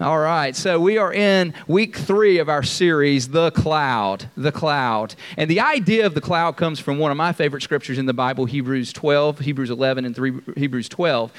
[0.00, 4.30] All right, so we are in week three of our series, The Cloud.
[4.36, 5.16] The Cloud.
[5.36, 8.14] And the idea of the cloud comes from one of my favorite scriptures in the
[8.14, 11.32] Bible, Hebrews 12, Hebrews 11, and 3, Hebrews 12.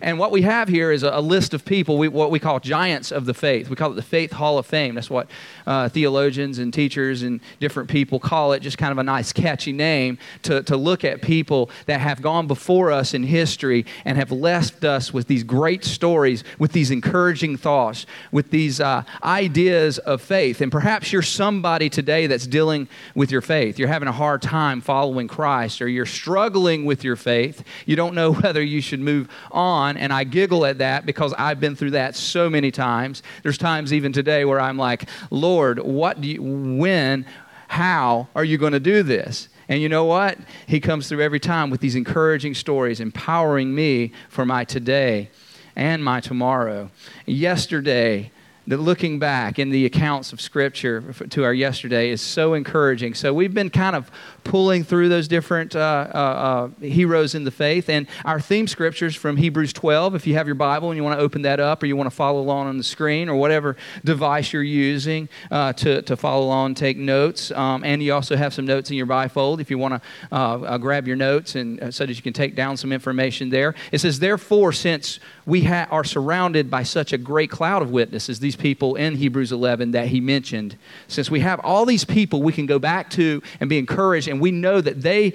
[0.00, 2.60] And what we have here is a, a list of people, we, what we call
[2.60, 3.70] giants of the faith.
[3.70, 4.94] We call it the Faith Hall of Fame.
[4.94, 5.28] That's what
[5.66, 9.72] uh, theologians and teachers and different people call it, just kind of a nice, catchy
[9.72, 14.30] name to, to look at people that have gone before us in history and have
[14.30, 20.20] left us with these great stories, with these encouraging thoughts, with these uh, ideas of
[20.20, 20.60] faith.
[20.60, 23.78] And perhaps you're somebody today that's dealing with your faith.
[23.78, 27.64] You're having a hard time following Christ, or you're struggling with your faith.
[27.86, 31.32] You don't know whether you should move on on, and I giggle at that because
[31.38, 33.22] I've been through that so many times.
[33.42, 37.26] There's times even today where I'm like, Lord, what do you, when,
[37.68, 39.48] how are you going to do this?
[39.68, 40.38] And you know what?
[40.66, 45.30] He comes through every time with these encouraging stories, empowering me for my today
[45.74, 46.90] and my tomorrow.
[47.26, 48.30] Yesterday,
[48.66, 53.14] that looking back in the accounts of Scripture to our yesterday is so encouraging.
[53.14, 54.10] So we've been kind of
[54.42, 57.88] pulling through those different uh, uh, uh, heroes in the faith.
[57.88, 61.18] And our theme scriptures from Hebrews 12, if you have your Bible and you want
[61.18, 63.76] to open that up or you want to follow along on the screen or whatever
[64.04, 67.50] device you're using uh, to, to follow along, take notes.
[67.52, 70.36] Um, and you also have some notes in your bifold if you want to uh,
[70.36, 73.74] uh, grab your notes and so that you can take down some information there.
[73.92, 78.38] It says, Therefore, since we ha- are surrounded by such a great cloud of witnesses,
[78.38, 80.76] these people in Hebrews 11 that he mentioned,
[81.08, 84.36] since we have all these people we can go back to and be encouraged and
[84.36, 85.32] and we know that they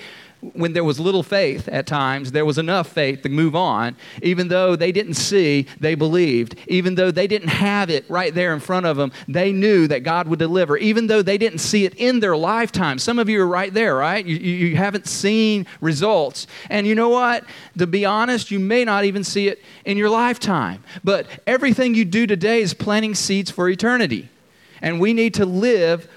[0.54, 3.96] when there was little faith at times, there was enough faith to move on.
[4.24, 6.56] Even though they didn't see, they believed.
[6.68, 10.00] Even though they didn't have it right there in front of them, they knew that
[10.00, 10.78] God would deliver.
[10.78, 12.98] Even though they didn't see it in their lifetime.
[12.98, 14.26] Some of you are right there, right?
[14.26, 16.48] You, you haven't seen results.
[16.70, 17.46] And you know what?
[17.78, 20.84] To be honest, you may not even see it in your lifetime.
[21.04, 24.30] But everything you do today is planting seeds for eternity.
[24.82, 26.10] And we need to live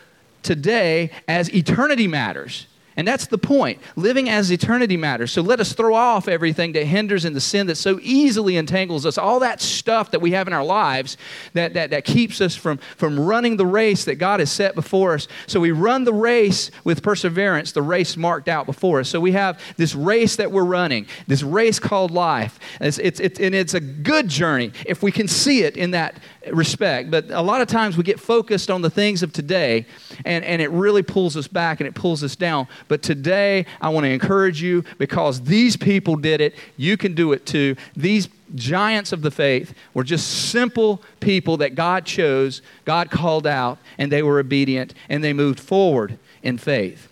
[0.42, 2.66] today as eternity matters.
[2.96, 3.80] And that's the point.
[3.96, 5.32] Living as eternity matters.
[5.32, 9.04] So let us throw off everything that hinders and the sin that so easily entangles
[9.04, 11.16] us, all that stuff that we have in our lives
[11.54, 15.14] that, that, that keeps us from, from running the race that God has set before
[15.14, 15.26] us.
[15.46, 19.08] So we run the race with perseverance, the race marked out before us.
[19.08, 22.60] So we have this race that we're running, this race called life.
[22.80, 26.14] It's, it's, it's, and it's a good journey if we can see it in that
[26.52, 27.10] respect.
[27.10, 29.86] But a lot of times we get focused on the things of today,
[30.24, 32.68] and, and it really pulls us back and it pulls us down.
[32.88, 36.54] But today, I want to encourage you because these people did it.
[36.76, 37.76] You can do it too.
[37.96, 43.78] These giants of the faith were just simple people that God chose, God called out,
[43.98, 47.08] and they were obedient and they moved forward in faith.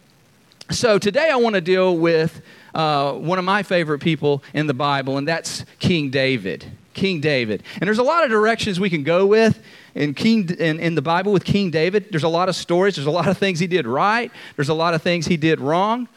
[0.71, 2.41] So today, I want to deal with
[2.75, 6.65] uh, one of my favorite people in the Bible, and that's King David.
[6.95, 7.63] King David.
[7.81, 9.63] And there's a lot of directions we can go with
[9.95, 12.07] in, King, in, in the Bible with King David.
[12.11, 14.75] There's a lot of stories, there's a lot of things he did right, there's a
[14.75, 16.09] lot of things he did wrong.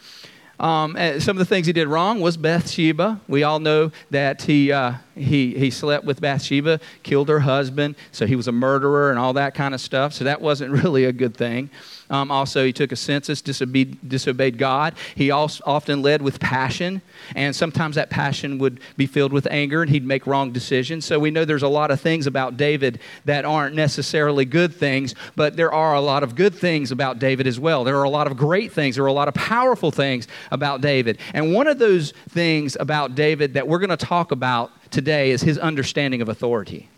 [0.58, 3.20] Um, some of the things he did wrong was Bathsheba.
[3.28, 8.26] We all know that he, uh, he, he slept with Bathsheba, killed her husband, so
[8.26, 10.12] he was a murderer and all that kind of stuff.
[10.12, 11.70] So that wasn't really a good thing.
[12.08, 14.94] Um, also, he took a census, disobeyed, disobeyed God.
[15.14, 17.02] He also often led with passion,
[17.34, 21.04] and sometimes that passion would be filled with anger, and he'd make wrong decisions.
[21.04, 25.14] So we know there's a lot of things about David that aren't necessarily good things,
[25.34, 27.82] but there are a lot of good things about David as well.
[27.82, 30.80] There are a lot of great things, there are a lot of powerful things about
[30.80, 31.18] David.
[31.34, 35.42] And one of those things about David that we're going to talk about today is
[35.42, 36.88] his understanding of authority.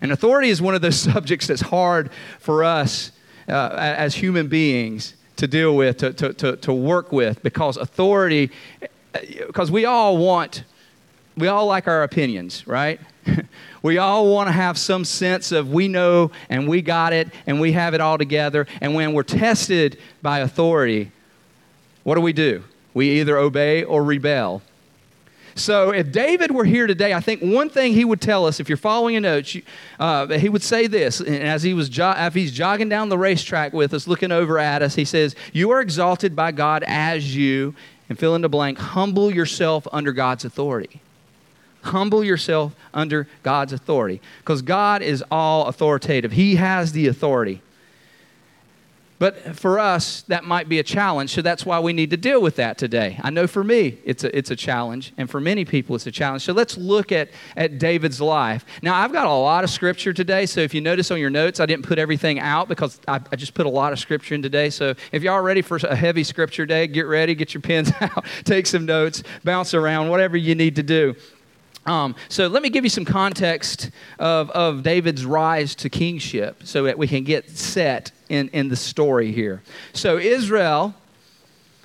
[0.00, 3.12] And authority is one of those subjects that's hard for us
[3.48, 8.50] uh, as human beings to deal with, to, to, to, to work with, because authority,
[9.46, 10.64] because we all want,
[11.36, 12.98] we all like our opinions, right?
[13.82, 17.60] we all want to have some sense of we know and we got it and
[17.60, 18.66] we have it all together.
[18.80, 21.12] And when we're tested by authority,
[22.02, 22.64] what do we do?
[22.94, 24.62] We either obey or rebel.
[25.58, 28.68] So if David were here today, I think one thing he would tell us, if
[28.68, 29.56] you're following a note,
[29.98, 33.16] uh, he would say this, and as he was jo- if he's jogging down the
[33.16, 37.34] racetrack with us, looking over at us, he says, "You are exalted by God as
[37.34, 37.74] you,"
[38.10, 41.00] and fill in the blank, humble yourself under God's authority.
[41.84, 46.32] Humble yourself under God's authority, because God is all authoritative.
[46.32, 47.62] He has the authority.
[49.18, 52.42] But for us, that might be a challenge, so that's why we need to deal
[52.42, 53.18] with that today.
[53.22, 56.12] I know for me, it's a, it's a challenge, and for many people, it's a
[56.12, 56.42] challenge.
[56.42, 58.66] So let's look at, at David's life.
[58.82, 61.60] Now, I've got a lot of scripture today, so if you notice on your notes,
[61.60, 64.42] I didn't put everything out because I, I just put a lot of scripture in
[64.42, 64.68] today.
[64.68, 68.26] So if y'all ready for a heavy scripture day, get ready, get your pens out,
[68.44, 71.16] take some notes, bounce around, whatever you need to do.
[71.86, 76.82] Um, so let me give you some context of, of David's rise to kingship so
[76.84, 79.62] that we can get set in, in the story here.
[79.92, 80.94] So Israel,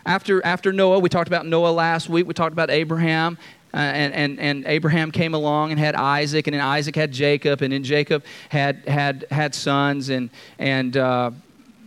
[0.05, 3.37] after, after Noah, we talked about Noah last week, we talked about Abraham.
[3.73, 7.61] Uh, and, and, and Abraham came along and had Isaac, and then Isaac had Jacob,
[7.61, 10.29] and then Jacob had, had, had sons, and,
[10.59, 11.31] and, uh,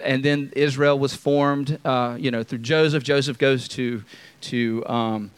[0.01, 3.03] and then Israel was formed, uh, you know, through Joseph.
[3.03, 4.03] Joseph goes to,
[4.41, 5.31] to um,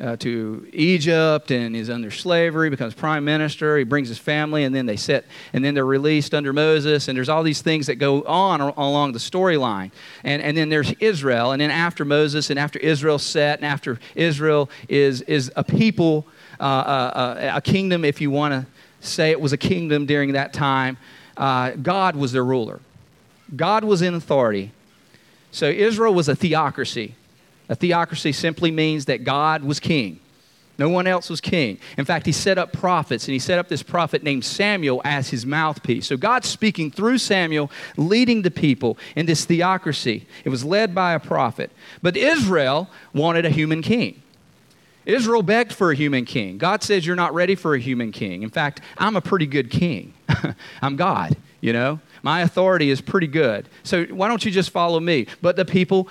[0.00, 3.78] uh, to Egypt and is under slavery, becomes prime minister.
[3.78, 7.08] He brings his family, and then they sit, and then they're released under Moses.
[7.08, 9.90] And there's all these things that go on along the storyline.
[10.24, 13.98] And, and then there's Israel, and then after Moses, and after Israel set, and after
[14.14, 16.26] Israel is, is a people,
[16.58, 18.66] uh, uh, uh a kingdom, if you want to
[19.06, 20.96] say it was a kingdom during that time,
[21.36, 22.80] uh, God was their ruler.
[23.54, 24.72] God was in authority.
[25.50, 27.14] So Israel was a theocracy.
[27.72, 30.20] A theocracy simply means that God was king.
[30.76, 31.78] No one else was king.
[31.96, 35.30] In fact, he set up prophets, and he set up this prophet named Samuel as
[35.30, 36.06] his mouthpiece.
[36.06, 40.26] So God's speaking through Samuel, leading the people in this theocracy.
[40.44, 41.70] It was led by a prophet.
[42.02, 44.20] But Israel wanted a human king.
[45.06, 46.58] Israel begged for a human king.
[46.58, 48.42] God says, You're not ready for a human king.
[48.42, 50.12] In fact, I'm a pretty good king.
[50.82, 52.00] I'm God, you know?
[52.22, 53.66] My authority is pretty good.
[53.82, 55.26] So why don't you just follow me?
[55.40, 56.08] But the people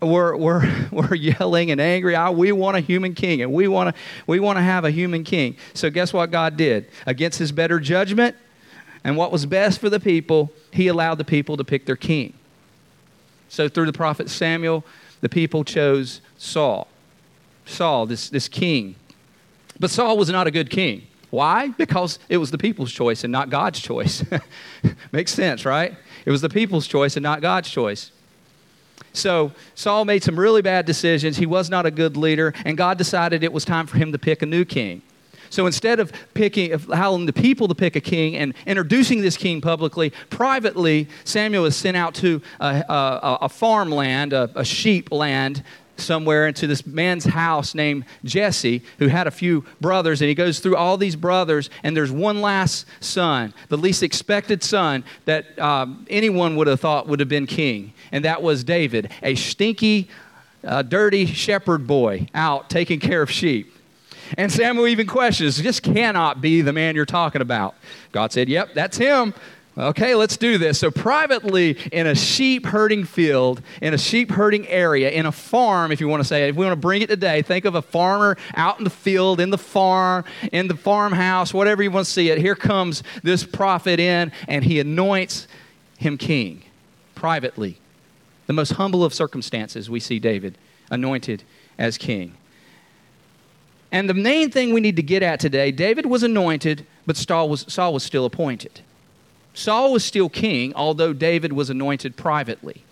[0.00, 2.16] we're, we're, we're yelling and angry.
[2.16, 4.90] Oh, we want a human king, and we want to we want to have a
[4.90, 5.56] human king.
[5.74, 6.88] So guess what God did?
[7.06, 8.36] Against his better judgment
[9.06, 12.32] and what was best for the people, he allowed the people to pick their king.
[13.48, 14.84] So through the prophet Samuel,
[15.20, 16.88] the people chose Saul.
[17.66, 18.96] Saul, this, this king.
[19.78, 21.06] But Saul was not a good king.
[21.30, 21.68] Why?
[21.68, 24.24] Because it was the people's choice and not God's choice.
[25.12, 25.94] Makes sense, right?
[26.24, 28.10] It was the people's choice and not God's choice.
[29.12, 31.36] So Saul made some really bad decisions.
[31.38, 34.18] He was not a good leader, and God decided it was time for him to
[34.18, 35.02] pick a new king.
[35.48, 39.36] So instead of picking, of allowing the people to pick a king and introducing this
[39.36, 45.12] king publicly, privately, Samuel is sent out to a, a, a farmland, a, a sheep
[45.12, 45.62] land,
[45.98, 50.58] somewhere into this man's house named Jesse, who had a few brothers, and he goes
[50.60, 56.06] through all these brothers, and there's one last son, the least expected son that um,
[56.10, 60.08] anyone would have thought would have been king, and that was David, a stinky,
[60.64, 63.72] uh, dirty shepherd boy out taking care of sheep.
[64.36, 67.74] And Samuel even questions, this cannot be the man you're talking about.
[68.12, 69.34] God said, Yep, that's him.
[69.78, 70.78] Okay, let's do this.
[70.78, 75.92] So, privately in a sheep herding field, in a sheep herding area, in a farm,
[75.92, 77.74] if you want to say it, if we want to bring it today, think of
[77.74, 82.06] a farmer out in the field, in the farm, in the farmhouse, whatever you want
[82.06, 82.38] to see it.
[82.38, 85.46] Here comes this prophet in, and he anoints
[85.98, 86.62] him king
[87.14, 87.78] privately.
[88.46, 90.56] The most humble of circumstances, we see David
[90.90, 91.42] anointed
[91.78, 92.34] as king.
[93.92, 97.48] And the main thing we need to get at today David was anointed, but Saul
[97.48, 98.80] was, Saul was still appointed.
[99.54, 102.84] Saul was still king, although David was anointed privately.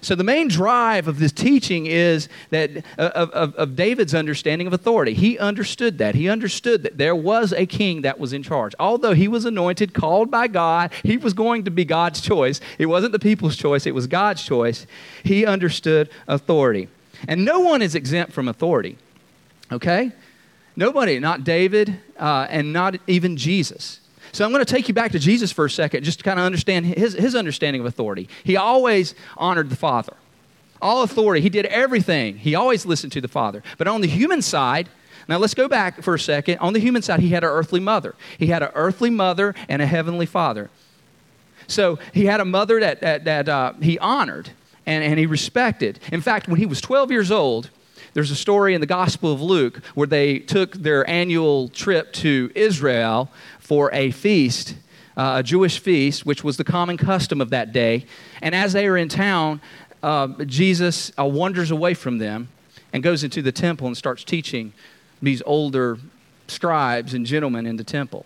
[0.00, 4.66] So, the main drive of this teaching is that uh, of, of, of, David's understanding
[4.66, 5.14] of authority.
[5.14, 6.14] He understood that.
[6.14, 8.74] He understood that there was a king that was in charge.
[8.78, 12.60] Although he was anointed, called by God, he was going to be God's choice.
[12.78, 14.86] It wasn't the people's choice, it was God's choice.
[15.24, 16.88] He understood authority.
[17.26, 18.98] And no one is exempt from authority,
[19.72, 20.12] okay?
[20.76, 24.00] Nobody, not David, uh, and not even Jesus.
[24.36, 26.38] So I'm going to take you back to Jesus for a second, just to kind
[26.38, 28.28] of understand his, his understanding of authority.
[28.44, 30.12] He always honored the Father.
[30.82, 32.36] All authority, he did everything.
[32.36, 33.62] He always listened to the Father.
[33.78, 34.90] But on the human side,
[35.26, 36.58] now let's go back for a second.
[36.58, 38.14] On the human side, he had an earthly mother.
[38.36, 40.68] He had an earthly mother and a heavenly father.
[41.66, 44.50] So he had a mother that, that, that uh, he honored
[44.84, 45.98] and, and he respected.
[46.12, 47.70] In fact, when he was 12 years old,
[48.16, 52.50] there's a story in the Gospel of Luke where they took their annual trip to
[52.54, 53.30] Israel
[53.66, 54.76] for a feast,
[55.16, 58.06] uh, a Jewish feast, which was the common custom of that day.
[58.40, 59.60] And as they are in town,
[60.04, 62.48] uh, Jesus uh, wanders away from them
[62.92, 64.72] and goes into the temple and starts teaching
[65.20, 65.98] these older
[66.46, 68.24] scribes and gentlemen in the temple.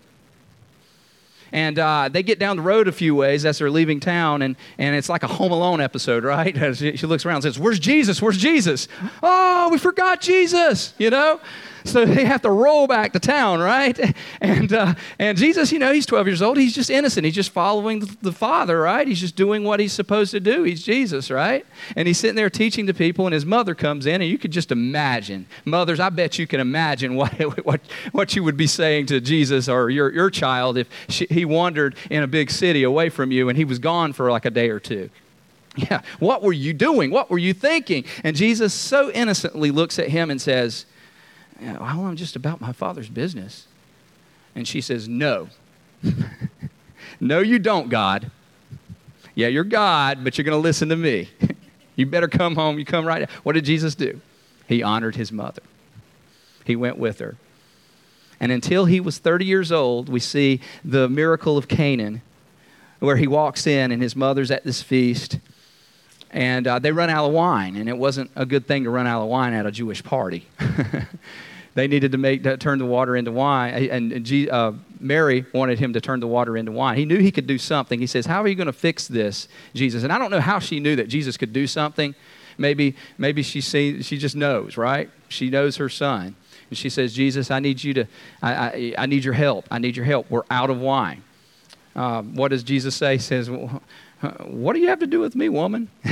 [1.53, 4.57] And uh, they get down the road a few ways as they're leaving town, and,
[4.77, 6.55] and it's like a Home Alone episode, right?
[6.63, 8.21] As she looks around and says, Where's Jesus?
[8.21, 8.89] Where's Jesus?
[9.23, 11.41] Oh, we forgot Jesus, you know?
[11.85, 13.99] So they have to roll back to town, right?
[14.43, 16.57] And, uh, and Jesus, you know, he's 12 years old.
[16.57, 17.25] He's just innocent.
[17.25, 19.07] He's just following the Father, right?
[19.07, 20.63] He's just doing what he's supposed to do.
[20.63, 21.67] He's Jesus, right?
[21.95, 24.51] And he's sitting there teaching to people, and his mother comes in, and you could
[24.51, 25.47] just imagine.
[25.65, 27.33] Mothers, I bet you can imagine what,
[27.65, 27.81] what,
[28.13, 31.97] what you would be saying to Jesus or your, your child if she, he wandered
[32.09, 34.71] in a big city away from you and he was gone for like a day
[34.71, 35.11] or two.
[35.77, 37.11] Yeah, what were you doing?
[37.11, 38.05] What were you thinking?
[38.25, 40.85] And Jesus so innocently looks at him and says,
[41.61, 43.67] well, I'm just about my father's business.
[44.55, 45.49] And she says, No.
[47.21, 48.31] no, you don't, God.
[49.35, 51.29] Yeah, you're God, but you're going to listen to me.
[51.97, 52.79] you better come home.
[52.79, 53.31] You come right.
[53.43, 54.21] What did Jesus do?
[54.67, 55.63] He honored his mother.
[56.65, 57.37] He went with her.
[58.39, 62.23] And until he was 30 years old, we see the miracle of Canaan,
[62.99, 65.39] where he walks in and his mother's at this feast.
[66.31, 69.07] And uh, they run out of wine, and it wasn't a good thing to run
[69.07, 70.47] out of wine at a Jewish party.
[71.75, 75.79] they needed to make to turn the water into wine, and, and uh, Mary wanted
[75.79, 76.97] him to turn the water into wine.
[76.97, 78.01] He knew he could do something.
[78.01, 80.59] He says, "How are you going to fix this, Jesus?" And I don't know how
[80.59, 82.15] she knew that Jesus could do something.
[82.59, 85.09] Maybe, maybe she see, she just knows, right?
[85.29, 86.37] She knows her son.
[86.69, 88.05] And she says, Jesus, I need you to,
[88.43, 89.67] I, I, I need your help.
[89.71, 90.31] I need your help.
[90.31, 91.23] We're out of wine.
[91.97, 93.15] Uh, what does Jesus say?
[93.15, 93.83] He says, well,
[94.21, 95.89] what do you have to do with me, woman?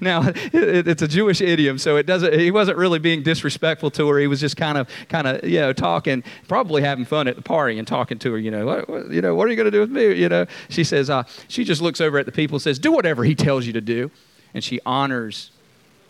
[0.00, 2.32] now, it, it's a Jewish idiom, so it doesn't.
[2.38, 4.18] He wasn't really being disrespectful to her.
[4.18, 7.42] He was just kind of, kind of, you know, talking, probably having fun at the
[7.42, 8.38] party and talking to her.
[8.38, 10.14] You know, what, what you know, what are you going to do with me?
[10.14, 12.90] You know, she says, uh, she just looks over at the people and says, "Do
[12.90, 14.10] whatever he tells you to do,"
[14.54, 15.50] and she honors,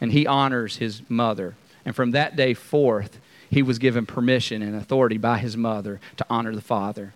[0.00, 1.56] and he honors his mother.
[1.84, 3.18] And from that day forth,
[3.50, 7.14] he was given permission and authority by his mother to honor the Father.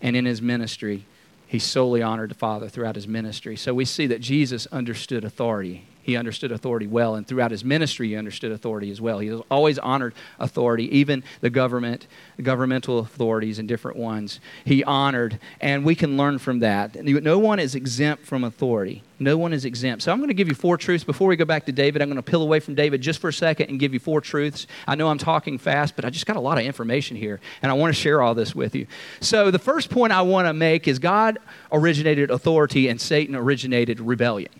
[0.00, 1.06] And in his ministry,
[1.46, 3.56] he solely honored the Father throughout his ministry.
[3.56, 7.16] So we see that Jesus understood authority he understood authority well.
[7.16, 9.18] And throughout his ministry, he understood authority as well.
[9.18, 14.38] He always honored authority, even the government, the governmental authorities and different ones.
[14.64, 16.94] He honored, and we can learn from that.
[16.94, 19.02] No one is exempt from authority.
[19.18, 20.04] No one is exempt.
[20.04, 21.02] So I'm going to give you four truths.
[21.02, 23.28] Before we go back to David, I'm going to peel away from David just for
[23.28, 24.68] a second and give you four truths.
[24.86, 27.72] I know I'm talking fast, but I just got a lot of information here, and
[27.72, 28.86] I want to share all this with you.
[29.20, 31.40] So the first point I want to make is God
[31.72, 34.52] originated authority and Satan originated rebellion.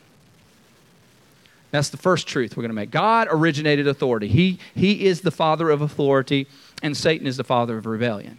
[1.76, 2.90] That's the first truth we're going to make.
[2.90, 4.28] God originated authority.
[4.28, 6.46] He, he is the father of authority,
[6.82, 8.38] and Satan is the father of rebellion.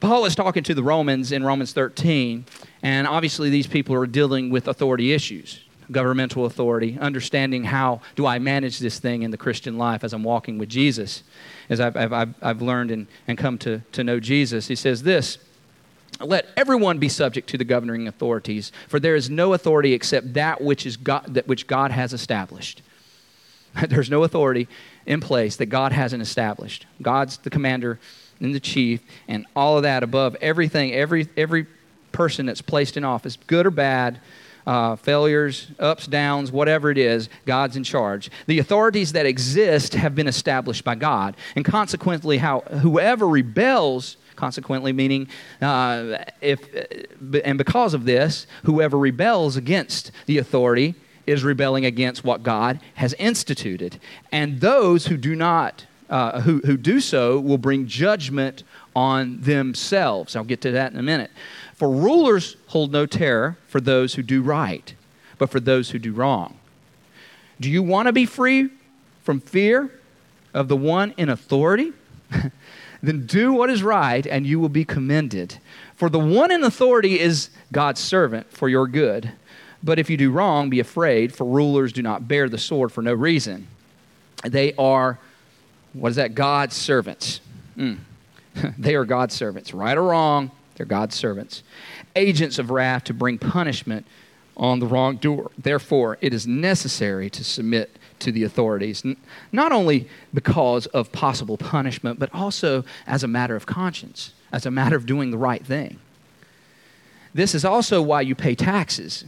[0.00, 2.46] Paul is talking to the Romans in Romans 13,
[2.82, 5.60] and obviously these people are dealing with authority issues,
[5.92, 10.24] governmental authority, understanding how do I manage this thing in the Christian life as I'm
[10.24, 11.22] walking with Jesus,
[11.70, 14.66] as I've, I've, I've learned and, and come to, to know Jesus.
[14.66, 15.38] He says this
[16.20, 20.60] let everyone be subject to the governing authorities, for there is no authority except that
[20.60, 22.82] which, is God, that which God has established.
[23.88, 24.68] There's no authority
[25.06, 26.86] in place that God hasn't established.
[27.00, 27.98] God's the commander
[28.40, 31.66] and the chief, and all of that above everything, every, every
[32.12, 34.20] person that's placed in office, good or bad,
[34.66, 38.30] uh, failures, ups, downs, whatever it is, God's in charge.
[38.46, 44.92] The authorities that exist have been established by God, and consequently, how whoever rebels consequently,
[44.92, 45.28] meaning
[45.60, 46.60] uh, if,
[47.44, 50.94] and because of this, whoever rebels against the authority
[51.26, 54.00] is rebelling against what God has instituted.
[54.32, 58.62] And those who do not, uh, who, who do so, will bring judgment
[58.94, 60.36] on themselves.
[60.36, 61.32] I'll get to that in a minute.
[61.74, 64.94] For rulers hold no terror for those who do right,
[65.36, 66.56] but for those who do wrong.
[67.60, 68.70] Do you want to be free
[69.22, 69.90] from fear
[70.54, 71.92] of the one in authority?
[73.02, 75.58] then do what is right, and you will be commended.
[75.94, 79.32] For the one in authority is God's servant for your good.
[79.82, 83.02] But if you do wrong, be afraid, for rulers do not bear the sword for
[83.02, 83.68] no reason.
[84.44, 85.18] They are,
[85.92, 86.34] what is that?
[86.34, 87.40] God's servants.
[87.76, 87.98] Mm.
[88.78, 89.72] they are God's servants.
[89.72, 91.62] Right or wrong, they're God's servants.
[92.16, 94.06] Agents of wrath to bring punishment
[94.56, 95.50] on the wrongdoer.
[95.56, 99.04] Therefore, it is necessary to submit to the authorities,
[99.52, 104.70] not only because of possible punishment, but also as a matter of conscience, as a
[104.70, 105.98] matter of doing the right thing.
[107.34, 109.24] This is also why you pay taxes.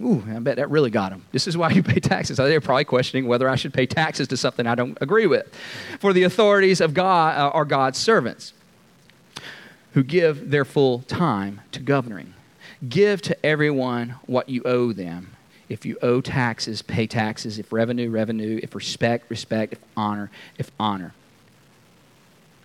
[0.00, 1.24] Ooh, I bet that really got them.
[1.32, 2.36] This is why you pay taxes.
[2.36, 5.54] They're probably questioning whether I should pay taxes to something I don't agree with.
[6.00, 8.52] For the authorities of God uh, are God's servants
[9.92, 12.34] who give their full time to governing.
[12.88, 15.33] Give to everyone what you owe them
[15.68, 17.58] if you owe taxes, pay taxes.
[17.58, 18.60] If revenue, revenue.
[18.62, 19.72] If respect, respect.
[19.72, 21.14] If honor, if honor.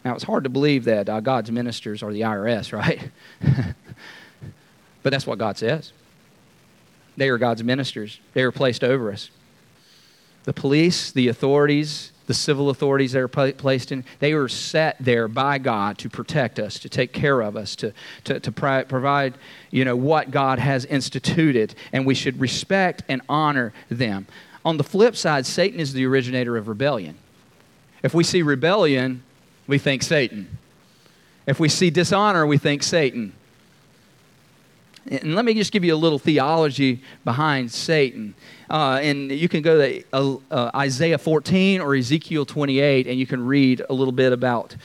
[0.03, 3.09] Now, it's hard to believe that uh, God's ministers are the IRS, right?
[5.03, 5.91] but that's what God says.
[7.17, 9.29] They are God's ministers, they are placed over us.
[10.45, 15.27] The police, the authorities, the civil authorities that are placed in, they were set there
[15.27, 17.91] by God to protect us, to take care of us, to,
[18.25, 19.33] to, to provide,
[19.71, 24.27] you know, what God has instituted, and we should respect and honor them.
[24.63, 27.17] On the flip side, Satan is the originator of rebellion.
[28.03, 29.23] If we see rebellion,
[29.65, 30.59] we think Satan.
[31.47, 33.33] If we see dishonor, we think Satan.
[35.09, 38.35] And let me just give you a little theology behind Satan.
[38.69, 43.25] Uh, and you can go to uh, uh, Isaiah 14 or Ezekiel 28, and you
[43.25, 44.75] can read a little bit about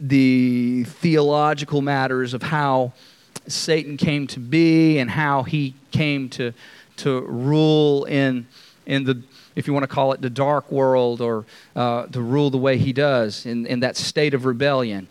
[0.00, 2.92] the theological matters of how
[3.46, 6.52] Satan came to be and how he came to,
[6.96, 8.48] to rule in,
[8.86, 9.22] in the,
[9.54, 11.44] if you want to call it, the dark world or
[11.76, 15.06] uh, to rule the way he does in, in that state of rebellion.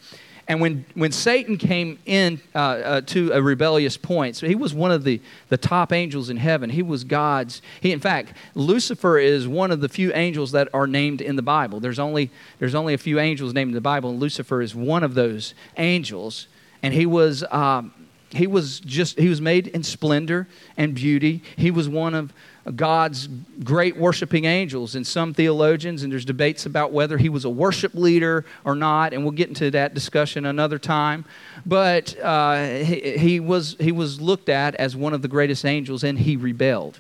[0.50, 4.74] And when, when Satan came in uh, uh, to a rebellious point, so he was
[4.74, 6.72] one of the, the top angels in heaven.
[6.72, 7.62] He was God's.
[7.82, 11.44] He, in fact, Lucifer is one of the few angels that are named in the
[11.44, 11.80] Bible.
[11.80, 15.04] There's only, there's only a few angels named in the Bible, and Lucifer is one
[15.04, 16.48] of those angels.
[16.82, 17.94] And he was, um,
[18.32, 21.44] he was just, he was made in splendor and beauty.
[21.58, 22.34] He was one of
[22.76, 23.28] God's
[23.64, 24.96] great worshiping angels.
[24.96, 29.14] And some theologians, and there's debates about whether he was a worship leader or not,
[29.14, 31.26] and we'll get into that discussion another time.
[31.66, 36.04] But uh, he, he, was, he was looked at as one of the greatest angels,
[36.04, 37.00] and he rebelled.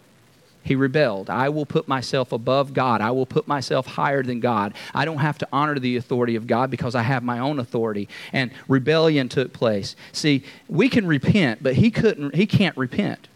[0.61, 1.29] He rebelled.
[1.29, 3.01] I will put myself above God.
[3.01, 4.73] I will put myself higher than God.
[4.93, 8.09] I don't have to honor the authority of God because I have my own authority.
[8.33, 9.95] And rebellion took place.
[10.11, 13.29] See, we can repent, but he couldn't he can't repent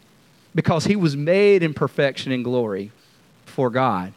[0.55, 2.91] because he was made in perfection and glory
[3.45, 4.13] for God.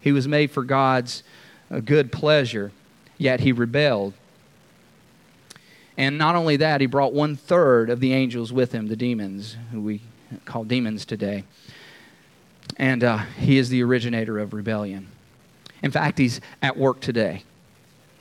[0.00, 1.22] He was made for God's
[1.70, 2.72] uh, good pleasure,
[3.18, 4.14] yet he rebelled.
[5.96, 9.56] And not only that, he brought one third of the angels with him, the demons,
[9.70, 10.00] who we
[10.44, 11.44] call demons today.
[12.76, 15.08] And uh, he is the originator of rebellion.
[15.82, 17.44] In fact, he's at work today.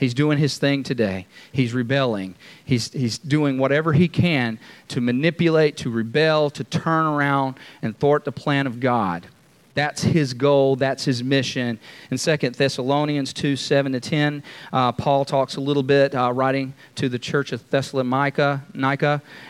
[0.04, 1.28] He's doing his thing today.
[1.54, 2.36] He's rebelling.
[2.66, 8.26] He's, he's doing whatever he can to manipulate, to rebel, to turn around and thwart
[8.26, 9.28] the plan of God.
[9.76, 10.76] That's his goal.
[10.76, 11.80] That's his mission.
[12.12, 16.76] In 2 Thessalonians 2 7 to 10, uh, Paul talks a little bit, uh, writing
[16.96, 18.62] to the church of Thessalonica,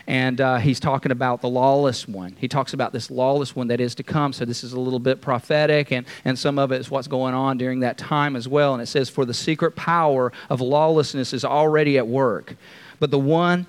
[0.06, 2.34] and uh, he's talking about the lawless one.
[2.38, 4.32] He talks about this lawless one that is to come.
[4.32, 7.34] So this is a little bit prophetic, and, and some of it is what's going
[7.34, 8.72] on during that time as well.
[8.72, 12.56] And it says, For the secret power of lawlessness is already at work,
[12.98, 13.66] but the one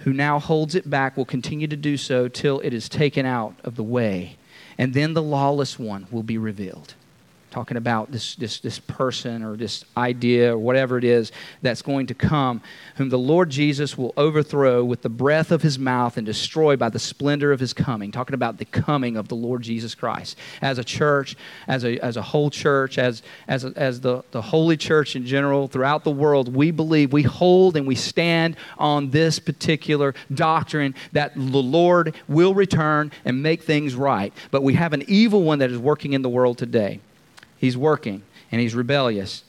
[0.00, 3.54] who now holds it back will continue to do so till it is taken out
[3.64, 4.36] of the way
[4.78, 6.94] and then the lawless one will be revealed
[7.54, 11.30] talking about this, this, this person or this idea or whatever it is
[11.62, 12.60] that's going to come,
[12.96, 16.88] whom the Lord Jesus will overthrow with the breath of his mouth and destroy by
[16.88, 18.10] the splendor of his coming.
[18.10, 20.36] Talking about the coming of the Lord Jesus Christ.
[20.62, 21.36] As a church,
[21.68, 25.24] as a, as a whole church, as, as, a, as the, the holy church in
[25.24, 30.92] general throughout the world, we believe, we hold and we stand on this particular doctrine
[31.12, 34.32] that the Lord will return and make things right.
[34.50, 36.98] But we have an evil one that is working in the world today.
[37.58, 39.44] He's working and he's rebellious.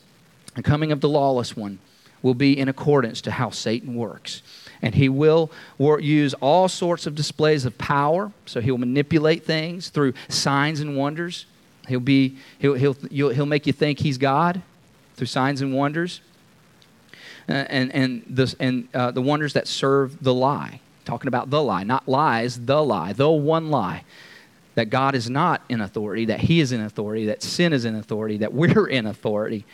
[0.54, 1.78] The coming of the lawless one
[2.22, 4.42] will be in accordance to how Satan works.
[4.82, 8.32] And he will use all sorts of displays of power.
[8.46, 11.46] So he'll manipulate things through signs and wonders.
[11.88, 12.94] He'll, be, he'll, he'll,
[13.30, 14.62] he'll make you think he's God
[15.14, 16.20] through signs and wonders.
[17.48, 20.80] Uh, and, and, the, and uh, the wonders that serve the lie.
[21.04, 24.02] Talking about the lie, not lies, the lie, the one lie
[24.76, 27.96] that God is not in authority, that He is in authority, that sin is in
[27.96, 29.64] authority, that we're in authority,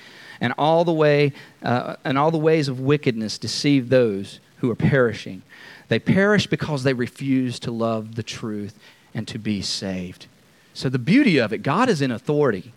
[0.41, 4.77] and all the way uh, and all the ways of wickedness deceive those who are
[4.77, 5.43] perishing.
[5.89, 8.79] They perish because they refuse to love the truth
[9.13, 10.27] and to be saved.
[10.73, 12.73] So the beauty of it, God is in authority,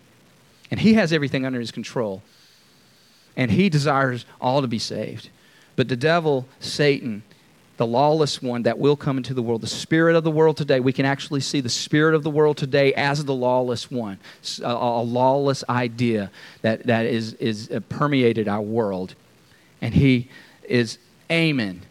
[0.71, 2.23] and He has everything under His control,
[3.37, 5.29] and He desires all to be saved.
[5.75, 7.21] But the devil, Satan,
[7.77, 10.79] the lawless one that will come into the world, the spirit of the world today.
[10.79, 14.19] We can actually see the spirit of the world today as the lawless one,
[14.61, 19.15] a, a lawless idea that, that is, is uh, permeated our world.
[19.81, 20.29] And he
[20.63, 20.97] is
[21.29, 21.81] aiming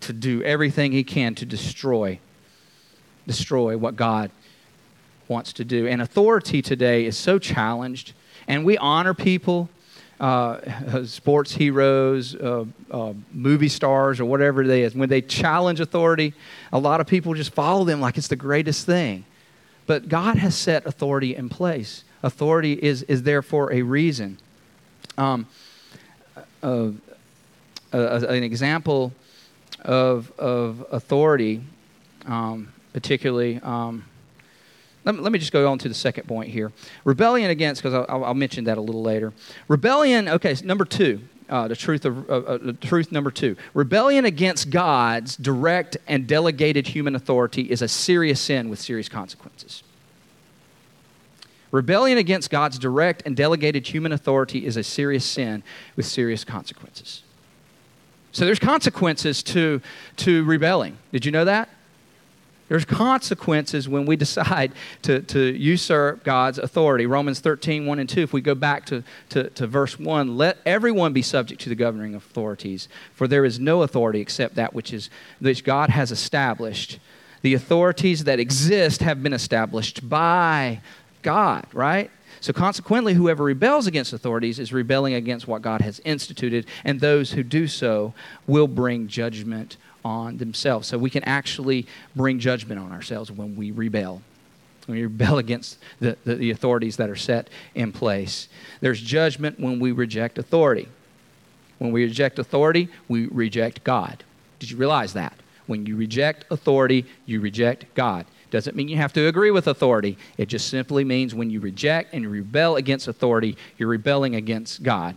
[0.00, 2.18] to do everything he can to destroy
[3.26, 4.30] destroy what God
[5.28, 5.86] wants to do.
[5.86, 8.12] And authority today is so challenged,
[8.48, 9.68] and we honor people
[10.20, 16.34] uh, sports heroes, uh, uh, movie stars, or whatever it is, when they challenge authority,
[16.72, 19.24] a lot of people just follow them like it's the greatest thing.
[19.86, 22.04] But God has set authority in place.
[22.22, 24.38] Authority is, is there for a reason.
[25.16, 25.46] Um,
[26.62, 26.90] uh,
[27.92, 29.12] an example
[29.80, 31.62] of, of authority,
[32.26, 33.58] um, particularly.
[33.62, 34.04] Um,
[35.04, 36.72] let me, let me just go on to the second point here.
[37.04, 39.32] Rebellion against, because I'll, I'll, mention that a little later.
[39.68, 43.56] Rebellion, okay, number two, uh, the truth of uh, uh, the truth number two.
[43.74, 49.82] Rebellion against God's direct and delegated human authority is a serious sin with serious consequences.
[51.70, 55.62] Rebellion against God's direct and delegated human authority is a serious sin
[55.96, 57.22] with serious consequences.
[58.32, 59.80] So there's consequences to,
[60.16, 60.98] to rebelling.
[61.12, 61.68] Did you know that?
[62.70, 64.70] There's consequences when we decide
[65.02, 67.04] to, to usurp God's authority.
[67.04, 70.58] Romans 13, 1 and 2, if we go back to, to, to verse 1, let
[70.64, 74.92] everyone be subject to the governing authorities, for there is no authority except that which,
[74.92, 77.00] is, which God has established.
[77.42, 80.80] The authorities that exist have been established by
[81.22, 82.08] God, right?
[82.40, 87.32] So, consequently, whoever rebels against authorities is rebelling against what God has instituted, and those
[87.32, 88.14] who do so
[88.46, 90.88] will bring judgment on themselves.
[90.88, 94.22] So we can actually bring judgment on ourselves when we rebel.
[94.86, 98.48] When we rebel against the, the, the authorities that are set in place.
[98.80, 100.88] There's judgment when we reject authority.
[101.78, 104.22] When we reject authority, we reject God.
[104.58, 105.34] Did you realize that?
[105.66, 108.26] When you reject authority, you reject God.
[108.50, 110.18] Doesn't mean you have to agree with authority.
[110.36, 115.16] It just simply means when you reject and rebel against authority, you're rebelling against God.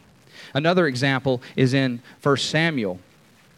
[0.53, 2.99] Another example is in 1 Samuel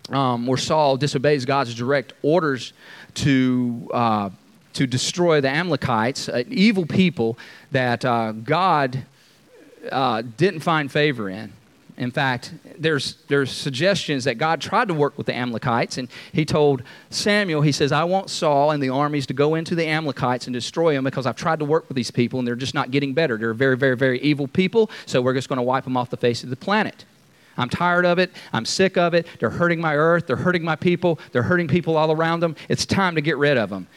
[0.09, 2.73] um, where Saul disobeys God's direct orders
[3.15, 4.29] to, uh,
[4.73, 7.37] to destroy the Amalekites, uh, evil people
[7.71, 9.05] that uh, God
[9.91, 11.53] uh, didn't find favor in.
[11.97, 16.43] In fact, there's, there's suggestions that God tried to work with the Amalekites, and he
[16.43, 20.45] told Samuel, he says, I want Saul and the armies to go into the Amalekites
[20.45, 22.91] and destroy them because I've tried to work with these people, and they're just not
[22.91, 23.37] getting better.
[23.37, 26.17] They're very, very, very evil people, so we're just going to wipe them off the
[26.17, 27.05] face of the planet.
[27.57, 28.31] I'm tired of it.
[28.53, 29.27] I'm sick of it.
[29.39, 30.27] They're hurting my earth.
[30.27, 31.19] They're hurting my people.
[31.31, 32.55] They're hurting people all around them.
[32.69, 33.87] It's time to get rid of them.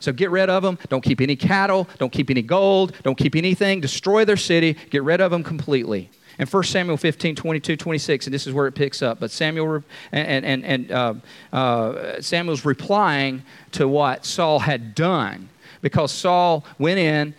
[0.00, 0.78] So get rid of them.
[0.88, 1.88] Don't keep any cattle.
[1.98, 2.92] Don't keep any gold.
[3.04, 3.80] Don't keep anything.
[3.80, 4.76] Destroy their city.
[4.90, 6.10] Get rid of them completely.
[6.38, 9.20] And 1 Samuel 15, 22, 26, and this is where it picks up.
[9.20, 11.14] But Samuel and, and, and uh,
[11.52, 15.50] uh, Samuel's replying to what Saul had done
[15.82, 17.34] because Saul went in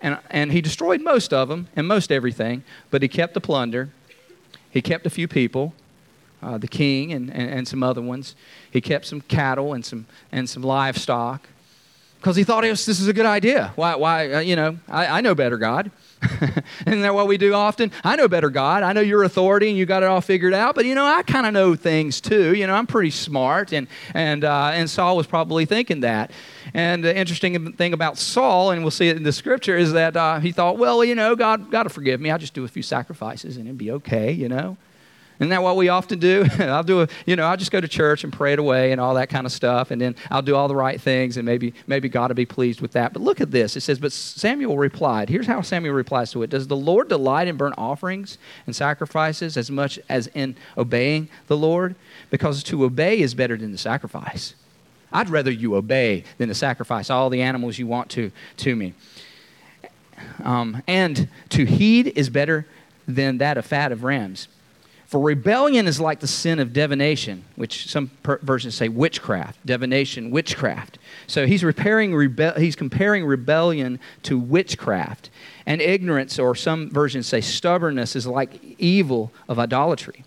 [0.00, 3.90] and, and he destroyed most of them and most everything, but he kept the plunder
[4.70, 5.74] he kept a few people,
[6.42, 8.36] uh, the king and, and, and, some other ones.
[8.70, 11.48] He kept some cattle and some, and some livestock
[12.20, 13.72] because he thought was, this is a good idea.
[13.76, 15.90] Why, why uh, you know, I, I know better, God.
[16.86, 17.92] Isn't that what we do often?
[18.02, 18.82] I know better, God.
[18.82, 21.22] I know your authority and you got it all figured out, but you know, I
[21.22, 22.54] kind of know things too.
[22.54, 23.72] You know, I'm pretty smart.
[23.72, 26.32] And, and, uh, and Saul was probably thinking that.
[26.74, 30.16] And the interesting thing about Saul, and we'll see it in the scripture, is that
[30.16, 32.30] uh, he thought, well, you know, God, got to forgive me.
[32.30, 34.76] I'll just do a few sacrifices and it'll be okay, you know.
[35.38, 36.44] Isn't that what we often do?
[36.58, 39.00] I'll do a, you know, I'll just go to church and pray it away and
[39.00, 41.74] all that kind of stuff, and then I'll do all the right things, and maybe,
[41.86, 43.12] maybe God will be pleased with that.
[43.12, 43.76] But look at this.
[43.76, 47.46] It says, But Samuel replied, here's how Samuel replies to it Does the Lord delight
[47.46, 51.94] in burnt offerings and sacrifices as much as in obeying the Lord?
[52.30, 54.54] Because to obey is better than the sacrifice.
[55.12, 58.94] I'd rather you obey than to sacrifice all the animals you want to to me.
[60.42, 62.66] Um, and to heed is better
[63.06, 64.48] than that of fat of rams.
[65.08, 70.30] For rebellion is like the sin of divination, which some per- versions say witchcraft, divination,
[70.30, 70.98] witchcraft.
[71.26, 75.30] So he's, repairing rebe- he's comparing rebellion to witchcraft.
[75.64, 80.24] And ignorance, or some versions say stubbornness, is like evil of idolatry.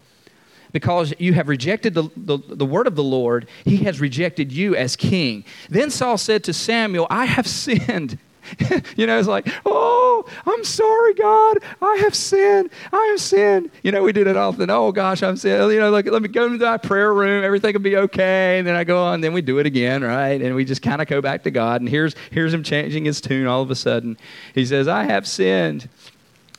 [0.71, 4.75] Because you have rejected the, the, the word of the Lord, he has rejected you
[4.75, 5.45] as king.
[5.69, 8.17] Then Saul said to Samuel, I have sinned.
[8.95, 11.57] you know, it's like, oh, I'm sorry, God.
[11.81, 12.69] I have sinned.
[12.91, 13.71] I have sinned.
[13.83, 14.69] You know, we did it often.
[14.69, 15.71] Oh, gosh, I'm sinned.
[15.71, 17.43] You know, let me go into that prayer room.
[17.43, 18.57] Everything will be okay.
[18.59, 19.21] And then I go on.
[19.21, 20.41] Then we do it again, right?
[20.41, 21.81] And we just kind of go back to God.
[21.81, 24.17] And here's, here's him changing his tune all of a sudden.
[24.53, 25.89] He says, I have sinned.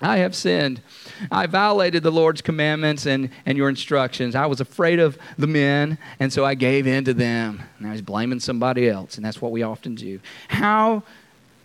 [0.02, 0.82] I have sinned.
[1.30, 4.34] I violated the Lord's commandments and, and your instructions.
[4.34, 7.62] I was afraid of the men, and so I gave in to them.
[7.78, 10.18] Now he's blaming somebody else, and that's what we often do.
[10.48, 11.04] How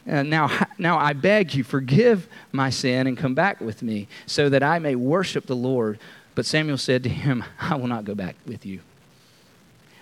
[0.08, 4.50] uh, now, now I beg you, forgive my sin and come back with me so
[4.50, 6.00] that I may worship the Lord.
[6.36, 8.82] But Samuel said to him, I will not go back with you.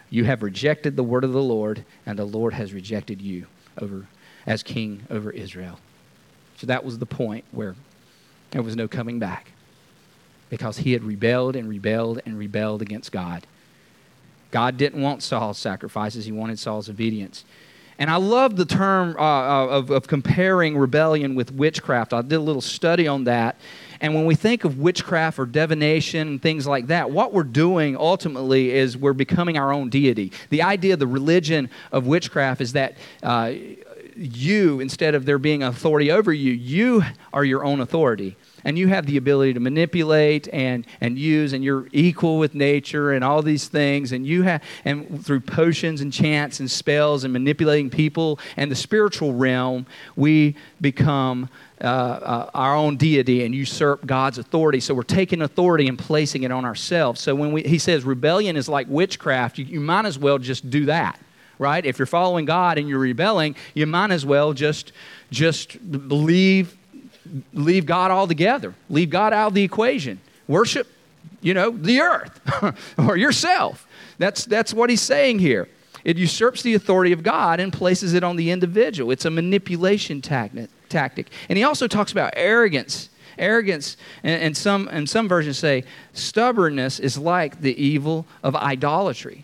[0.10, 3.48] You have rejected the word of the Lord, and the Lord has rejected you
[3.80, 4.08] over,
[4.46, 5.80] as king over Israel.
[6.58, 7.76] So that was the point where
[8.52, 9.52] there was no coming back
[10.50, 13.46] because he had rebelled and rebelled and rebelled against God.
[14.52, 17.44] God didn't want Saul's sacrifices, he wanted Saul's obedience.
[17.98, 22.14] And I love the term uh, uh, of, of comparing rebellion with witchcraft.
[22.14, 23.58] I did a little study on that.
[24.02, 27.96] And when we think of witchcraft or divination and things like that, what we're doing
[27.96, 30.34] ultimately is we're becoming our own deity.
[30.50, 33.54] The idea, the religion of witchcraft is that uh,
[34.18, 38.88] you, instead of there being authority over you, you are your own authority and you
[38.88, 43.42] have the ability to manipulate and, and use, and you're equal with nature and all
[43.42, 48.40] these things, and you have, and through potions and chants and spells and manipulating people
[48.58, 51.48] and the spiritual realm, we become
[51.80, 54.80] uh, uh, our own deity and usurp God's authority.
[54.80, 57.22] So we're taking authority and placing it on ourselves.
[57.22, 60.70] So when we, he says rebellion is like witchcraft, you, you might as well just
[60.70, 61.20] do that
[61.58, 61.86] right?
[61.86, 64.92] If you're following God and you're rebelling, you might as well just
[65.32, 66.76] just leave
[67.54, 68.74] leave God altogether.
[68.90, 70.20] Leave God out of the equation.
[70.48, 70.88] Worship,
[71.42, 72.40] you know, the earth
[72.98, 73.88] or yourself.
[74.18, 75.68] That's that's what he's saying here.
[76.06, 79.12] It usurps the authority of God and places it on the individual.
[79.12, 81.30] It's a manipulation tactic.
[81.50, 83.10] And he also talks about arrogance.
[83.38, 85.84] Arrogance, and, and some, and some versions say
[86.14, 89.44] stubbornness is like the evil of idolatry.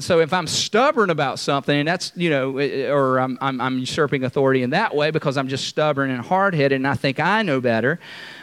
[0.00, 4.62] So if I'm stubborn about something, that's, you know, or I'm, I'm, I'm, usurping authority
[4.62, 7.60] in that way because I'm just stubborn and hard headed and I think I know
[7.60, 7.98] better,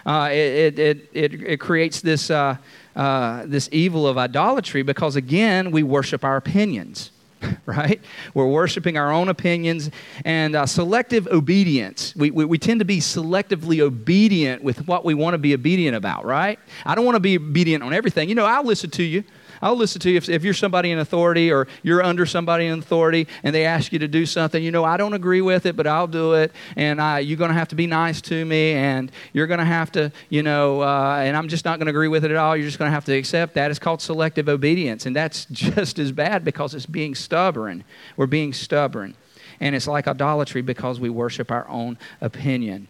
[0.06, 2.58] uh, it, it, it, it, creates this, uh,
[2.98, 7.12] uh, this evil of idolatry because, again, we worship our opinions.
[7.66, 8.02] right?
[8.34, 9.92] We're worshiping our own opinions
[10.26, 12.16] and uh, selective obedience.
[12.16, 15.96] We, we, we, tend to be selectively obedient with what we want to be obedient
[15.96, 16.60] about, right?
[16.86, 18.30] I don't want to be obedient on everything.
[18.30, 19.24] You know, I'll listen to you.
[19.66, 22.78] I'll listen to you if, if you're somebody in authority or you're under somebody in
[22.78, 24.64] authority and they ask you to do something.
[24.64, 26.52] You know, I don't agree with it, but I'll do it.
[26.76, 29.66] And I, you're going to have to be nice to me, and you're going to
[29.66, 32.38] have to, you know, uh, and I'm just not going to agree with it at
[32.38, 32.56] all.
[32.56, 33.72] You're just going to have to accept that.
[33.72, 37.84] It's called selective obedience, and that's just as bad because it's being stubborn.
[38.18, 39.16] We're being stubborn.
[39.60, 42.88] And it's like idolatry because we worship our own opinion.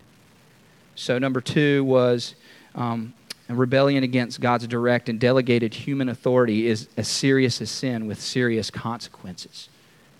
[0.96, 2.36] So, number two was
[2.74, 3.14] um,
[3.48, 8.20] and rebellion against God's direct and delegated human authority is as serious as sin with
[8.20, 9.70] serious consequences.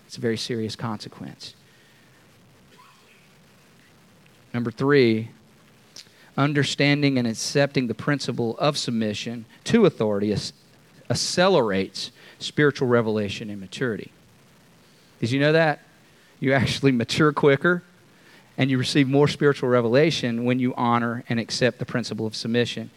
[0.06, 1.54] It's a very serious consequence.
[4.54, 5.30] Number three,
[6.36, 10.34] understanding and accepting the principle of submission to authority
[11.10, 14.12] accelerates spiritual revelation and maturity.
[15.20, 15.80] Did you know that?
[16.38, 17.82] You actually mature quicker
[18.58, 22.90] and you receive more spiritual revelation when you honor and accept the principle of submission.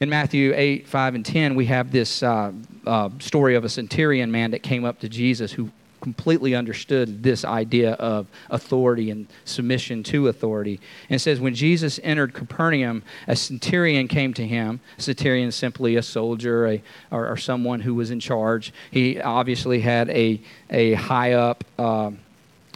[0.00, 2.52] In Matthew 8, 5, and 10, we have this uh,
[2.86, 7.44] uh, story of a centurion man that came up to Jesus who completely understood this
[7.44, 10.80] idea of authority and submission to authority.
[11.10, 14.80] And it says, When Jesus entered Capernaum, a centurion came to him.
[14.96, 18.72] A centurion is simply a soldier a, or, or, someone who was in charge.
[18.90, 22.12] He obviously had a, a high up uh,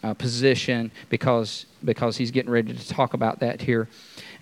[0.02, 3.88] uh position because, because he's getting ready to talk about that here.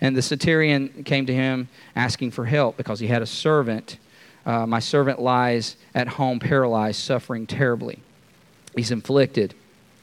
[0.03, 3.97] And the centurion came to him asking for help because he had a servant.
[4.45, 7.99] Uh, my servant lies at home paralyzed, suffering terribly.
[8.75, 9.55] He's inflicted.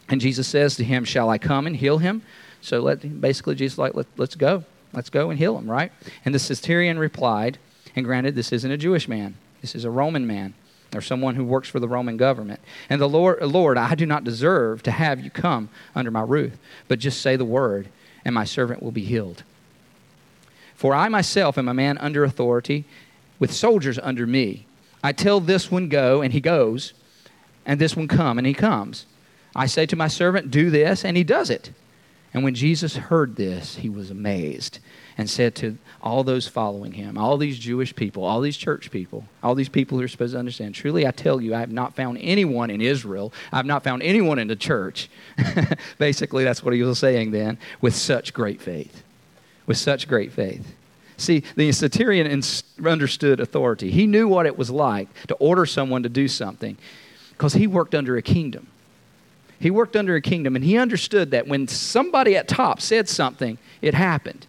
[0.09, 2.23] And Jesus says to him, Shall I come and heal him?
[2.63, 4.65] So let, basically, Jesus like, Let, let's go.
[4.95, 5.93] Let's go and heal him, right?
[6.25, 7.59] And the centurion replied,
[7.95, 10.55] and granted, this isn't a Jewish man, this is a Roman man
[10.95, 12.59] or someone who works for the Roman government.
[12.89, 16.55] And the Lord, Lord, I do not deserve to have you come under my roof,
[16.89, 17.89] but just say the word,
[18.25, 19.45] and my servant will be healed.
[20.81, 22.87] For I myself am a man under authority,
[23.39, 24.65] with soldiers under me.
[25.03, 26.95] I tell this one go, and he goes,
[27.67, 29.05] and this one come, and he comes.
[29.55, 31.73] I say to my servant, Do this, and he does it.
[32.33, 34.79] And when Jesus heard this, he was amazed
[35.19, 39.27] and said to all those following him, all these Jewish people, all these church people,
[39.43, 41.95] all these people who are supposed to understand, truly I tell you, I have not
[41.95, 45.11] found anyone in Israel, I have not found anyone in the church.
[45.99, 49.03] Basically, that's what he was saying then, with such great faith
[49.71, 50.75] with such great faith.
[51.17, 52.43] See, the centurion
[52.85, 53.93] understood authority.
[53.93, 56.77] He knew what it was like to order someone to do something
[57.31, 58.67] because he worked under a kingdom.
[59.61, 63.59] He worked under a kingdom, and he understood that when somebody at top said something,
[63.81, 64.45] it happened.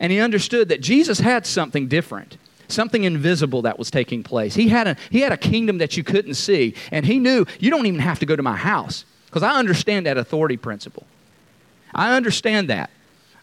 [0.00, 4.56] And he understood that Jesus had something different, something invisible that was taking place.
[4.56, 7.70] He had a, he had a kingdom that you couldn't see, and he knew you
[7.70, 11.06] don't even have to go to my house because I understand that authority principle.
[11.94, 12.90] I understand that.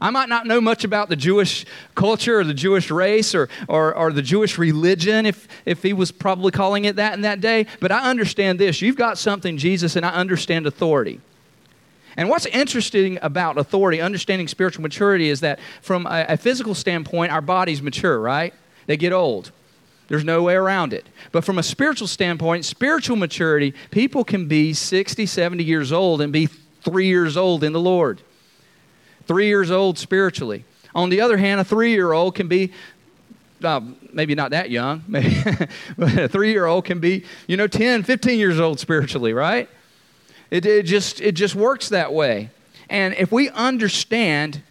[0.02, 3.94] I might not know much about the Jewish culture or the Jewish race or, or,
[3.94, 7.68] or, the Jewish religion, if, if he was probably calling it that in that day,
[7.80, 8.82] but I understand this.
[8.82, 11.22] You've got something, Jesus, and I understand authority.
[12.18, 17.32] And what's interesting about authority, understanding spiritual maturity, is that from a, a physical standpoint,
[17.32, 18.56] our bodies mature, right?
[18.88, 19.52] They get old.
[20.08, 21.06] There's no way around it.
[21.32, 26.34] But from a spiritual standpoint, spiritual maturity, people can be 60, 70 years old and
[26.34, 26.48] be
[26.82, 28.22] three years old in the Lord
[29.32, 30.65] three years old spiritually.
[30.94, 32.74] On the other hand, a three year old can be
[33.63, 33.80] uh,
[34.12, 35.41] maybe not that young, maybe,
[35.98, 39.70] but a three year old can be, you know, 10, 15 years old spiritually, right?
[40.50, 42.50] It, it, just, it just works that way.
[42.89, 44.63] And if we understand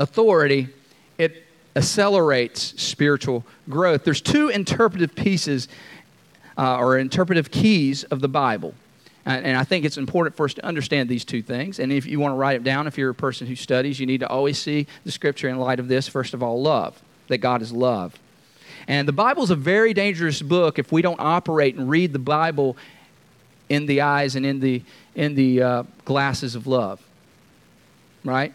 [0.00, 0.70] authority,
[1.16, 1.44] it
[1.76, 4.02] accelerates spiritual growth.
[4.02, 5.68] There's two interpretive pieces
[6.58, 8.74] uh, or interpretive keys of the Bible.
[9.26, 11.78] And I think it's important for us to understand these two things.
[11.78, 14.06] And if you want to write it down, if you're a person who studies, you
[14.06, 16.08] need to always see the scripture in light of this.
[16.08, 18.18] First of all, love, that God is love.
[18.88, 22.18] And the Bible is a very dangerous book if we don't operate and read the
[22.18, 22.78] Bible
[23.68, 24.82] in the eyes and in the,
[25.14, 27.00] in the uh, glasses of love.
[28.24, 28.54] Right?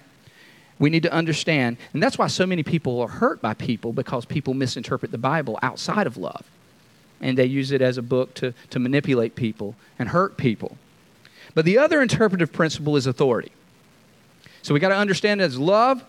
[0.79, 4.25] We need to understand, and that's why so many people are hurt by people because
[4.25, 6.43] people misinterpret the Bible outside of love.
[7.21, 10.77] And they use it as a book to, to manipulate people and hurt people.
[11.53, 13.51] But the other interpretive principle is authority.
[14.61, 16.03] So we got to understand as love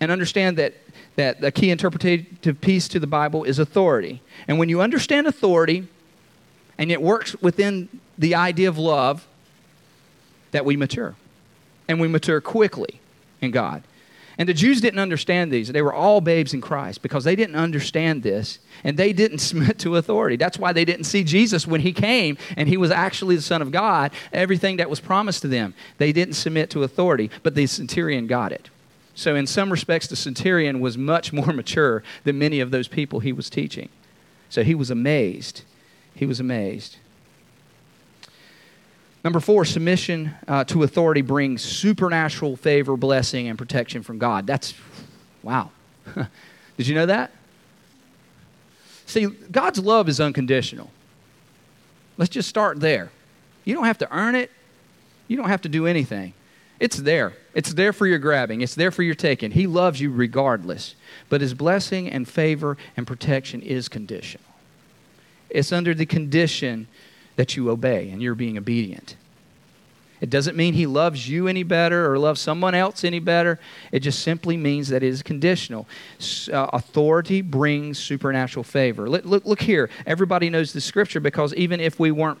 [0.00, 0.74] and understand that,
[1.16, 4.20] that the key interpretative piece to the Bible is authority.
[4.48, 5.86] And when you understand authority
[6.76, 7.88] and it works within
[8.18, 9.26] the idea of love,
[10.50, 11.14] that we mature.
[11.88, 13.00] And we mature quickly
[13.40, 13.82] in God.
[14.42, 15.68] And the Jews didn't understand these.
[15.68, 19.78] They were all babes in Christ because they didn't understand this and they didn't submit
[19.78, 20.34] to authority.
[20.34, 23.62] That's why they didn't see Jesus when he came and he was actually the Son
[23.62, 25.74] of God, everything that was promised to them.
[25.98, 28.68] They didn't submit to authority, but the centurion got it.
[29.14, 33.20] So, in some respects, the centurion was much more mature than many of those people
[33.20, 33.90] he was teaching.
[34.48, 35.62] So, he was amazed.
[36.16, 36.96] He was amazed.
[39.24, 44.46] Number four, submission uh, to authority brings supernatural favor, blessing, and protection from God.
[44.46, 44.74] That's,
[45.42, 45.70] wow.
[46.76, 47.30] Did you know that?
[49.06, 50.90] See, God's love is unconditional.
[52.18, 53.10] Let's just start there.
[53.64, 54.50] You don't have to earn it,
[55.28, 56.34] you don't have to do anything.
[56.80, 57.34] It's there.
[57.54, 58.60] It's there for your grabbing.
[58.60, 59.52] It's there for your taking.
[59.52, 60.96] He loves you regardless.
[61.28, 64.44] But his blessing and favor and protection is conditional.
[65.48, 66.88] It's under the condition
[67.36, 69.16] that you obey and you're being obedient.
[70.22, 73.58] It doesn't mean he loves you any better or loves someone else any better.
[73.90, 75.88] It just simply means that it is conditional.
[76.50, 79.10] Uh, authority brings supernatural favor.
[79.10, 79.90] Look, look, look here.
[80.06, 82.38] Everybody knows the scripture because even if we weren't,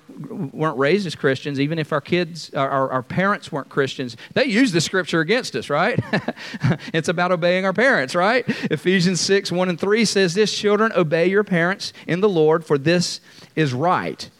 [0.54, 4.70] weren't raised as Christians, even if our kids, our, our parents weren't Christians, they use
[4.70, 5.98] the scripture against us, right?
[6.94, 8.44] it's about obeying our parents, right?
[8.70, 12.78] Ephesians 6 1 and 3 says this Children, obey your parents in the Lord, for
[12.78, 13.20] this
[13.56, 14.30] is right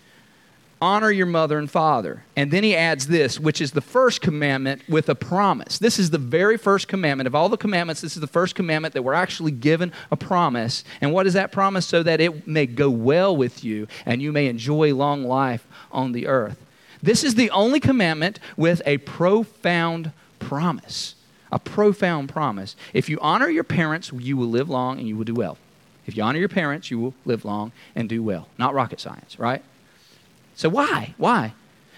[0.83, 2.25] honor your mother and father.
[2.35, 5.79] And then he adds this, which is the first commandment with a promise.
[5.79, 7.29] This is the very first commandment.
[7.29, 10.83] Of all the commandments, this is the first commandment that we're actually given a promise.
[11.01, 11.87] And what is that promise?
[11.87, 16.11] So that it may go well with you and you may enjoy long life on
[16.11, 16.59] the earth.
[17.01, 21.15] This is the only commandment with a profound promise.
[21.53, 22.75] A profound promise.
[22.93, 25.59] If you honor your parents, you will live long and you will do well.
[26.07, 28.49] If you honor your parents, you will live long and do well.
[28.59, 29.63] Not rocket science, right?
[30.55, 31.15] So why?
[31.17, 31.55] Why?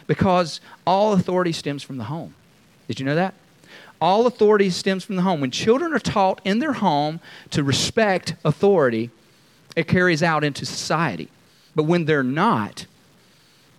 [0.07, 2.35] Because all authority stems from the home.
[2.89, 3.35] Did you know that?
[4.01, 5.41] All authority stems from the home.
[5.41, 9.11] When children are taught in their home to respect authority,
[9.77, 11.29] it carries out into society.
[11.75, 12.87] But when they're not,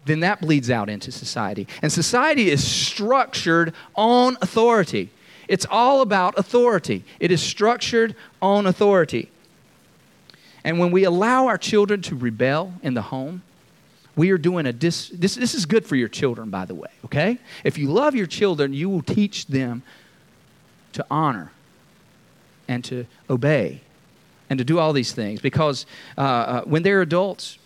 [0.05, 1.67] then that bleeds out into society.
[1.81, 5.09] And society is structured on authority.
[5.47, 7.03] It's all about authority.
[7.19, 9.29] It is structured on authority.
[10.63, 13.43] And when we allow our children to rebel in the home,
[14.15, 16.89] we are doing a dis, this, this is good for your children by the way
[17.05, 17.37] okay?
[17.63, 19.83] If you love your children you will teach them
[20.93, 21.51] to honor
[22.67, 23.81] and to obey
[24.49, 25.85] and to do all these things because
[26.17, 27.57] uh, uh, when they're adults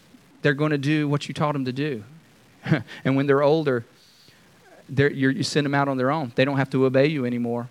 [0.42, 2.04] they're going to do what you taught them to do.
[3.04, 3.86] And when they're older
[4.88, 6.32] they're, you send them out on their own.
[6.36, 7.70] They don't have to obey you anymore.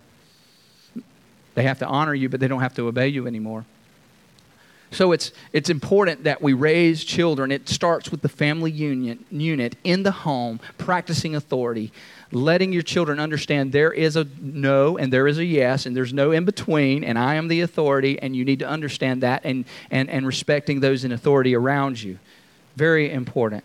[1.55, 3.65] They have to honor you but they don't have to obey you anymore
[4.91, 7.53] so it's, it's important that we raise children.
[7.53, 11.93] It starts with the family union, unit in the home, practicing authority,
[12.33, 16.15] letting your children understand there is a no and there is a yes, and there's
[16.15, 19.67] no in between, and I am the authority, and you need to understand that, and,
[19.91, 22.19] and, and respecting those in authority around you.
[22.77, 23.65] Very important.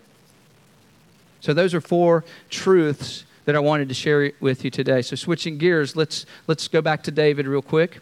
[1.39, 5.01] So those are four truths that I wanted to share with you today.
[5.01, 7.99] So switching gears, let's, let's go back to David real quick,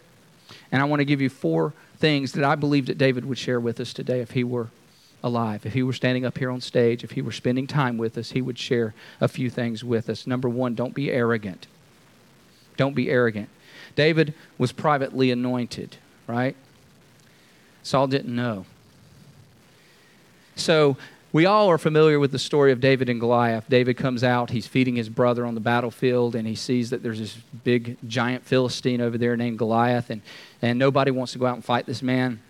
[0.71, 3.59] and I want to give you four things that I believe that David would share
[3.59, 4.67] with us today if he were
[5.23, 5.65] alive.
[5.65, 8.31] If he were standing up here on stage, if he were spending time with us,
[8.31, 10.25] he would share a few things with us.
[10.27, 11.67] Number one, don't be arrogant.
[12.75, 13.49] Don't be arrogant.
[13.95, 16.55] David was privately anointed, right?
[17.83, 18.65] Saul didn't know.
[20.55, 20.97] So
[21.33, 23.65] we all are familiar with the story of David and Goliath.
[23.69, 27.19] David comes out, he's feeding his brother on the battlefield, and he sees that there's
[27.19, 30.21] this big, giant Philistine over there named Goliath, and,
[30.61, 32.41] and nobody wants to go out and fight this man.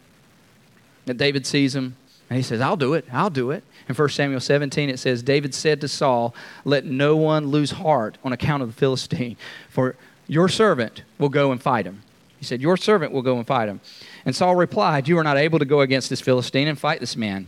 [1.05, 1.95] And David sees him,
[2.29, 3.63] and he says, I'll do it, I'll do it.
[3.87, 6.33] In 1 Samuel 17, it says, David said to Saul,
[6.65, 9.37] Let no one lose heart on account of the Philistine,
[9.69, 9.95] for
[10.27, 12.01] your servant will go and fight him.
[12.39, 13.79] He said, Your servant will go and fight him.
[14.25, 17.15] And Saul replied, You are not able to go against this Philistine and fight this
[17.15, 17.47] man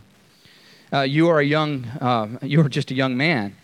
[0.94, 3.56] uh, you are a young, uh, you are just a young man.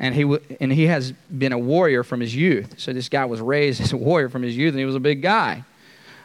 [0.00, 2.74] And he, w- and he has been a warrior from his youth.
[2.78, 5.00] So this guy was raised as a warrior from his youth, and he was a
[5.00, 5.64] big guy.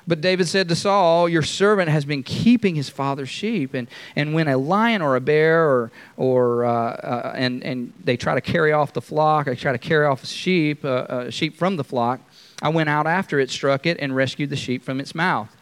[0.07, 3.73] But David said to Saul, Your servant has been keeping his father's sheep.
[3.73, 8.17] And, and when a lion or a bear or, or uh, uh, and, and they
[8.17, 11.29] try to carry off the flock, they try to carry off a sheep, uh, uh,
[11.29, 12.21] sheep from the flock,
[12.61, 15.55] I went out after it, struck it, and rescued the sheep from its mouth.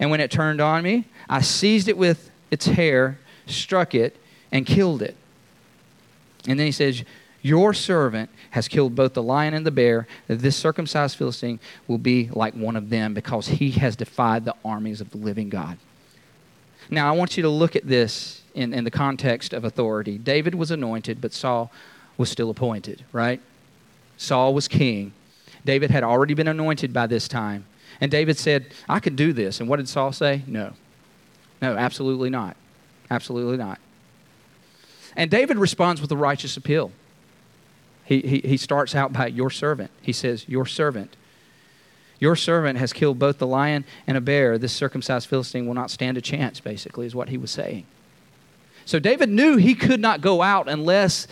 [0.00, 4.16] And when it turned on me, I seized it with its hair, struck it,
[4.52, 5.16] and killed it.
[6.46, 7.02] And then he says,
[7.40, 12.28] Your servant has killed both the lion and the bear, this circumcised Philistine will be
[12.32, 15.78] like one of them because he has defied the armies of the living God.
[16.90, 20.18] Now, I want you to look at this in, in the context of authority.
[20.18, 21.72] David was anointed, but Saul
[22.18, 23.40] was still appointed, right?
[24.18, 25.12] Saul was king.
[25.64, 27.64] David had already been anointed by this time.
[28.00, 29.60] And David said, I could do this.
[29.60, 30.42] And what did Saul say?
[30.46, 30.72] No.
[31.60, 32.56] No, absolutely not.
[33.10, 33.78] Absolutely not.
[35.16, 36.92] And David responds with a righteous appeal.
[38.04, 39.90] He, he, he starts out by your servant.
[40.00, 41.16] He says, Your servant.
[42.18, 44.56] Your servant has killed both the lion and a bear.
[44.56, 47.84] This circumcised Philistine will not stand a chance, basically, is what he was saying.
[48.84, 51.26] So David knew he could not go out unless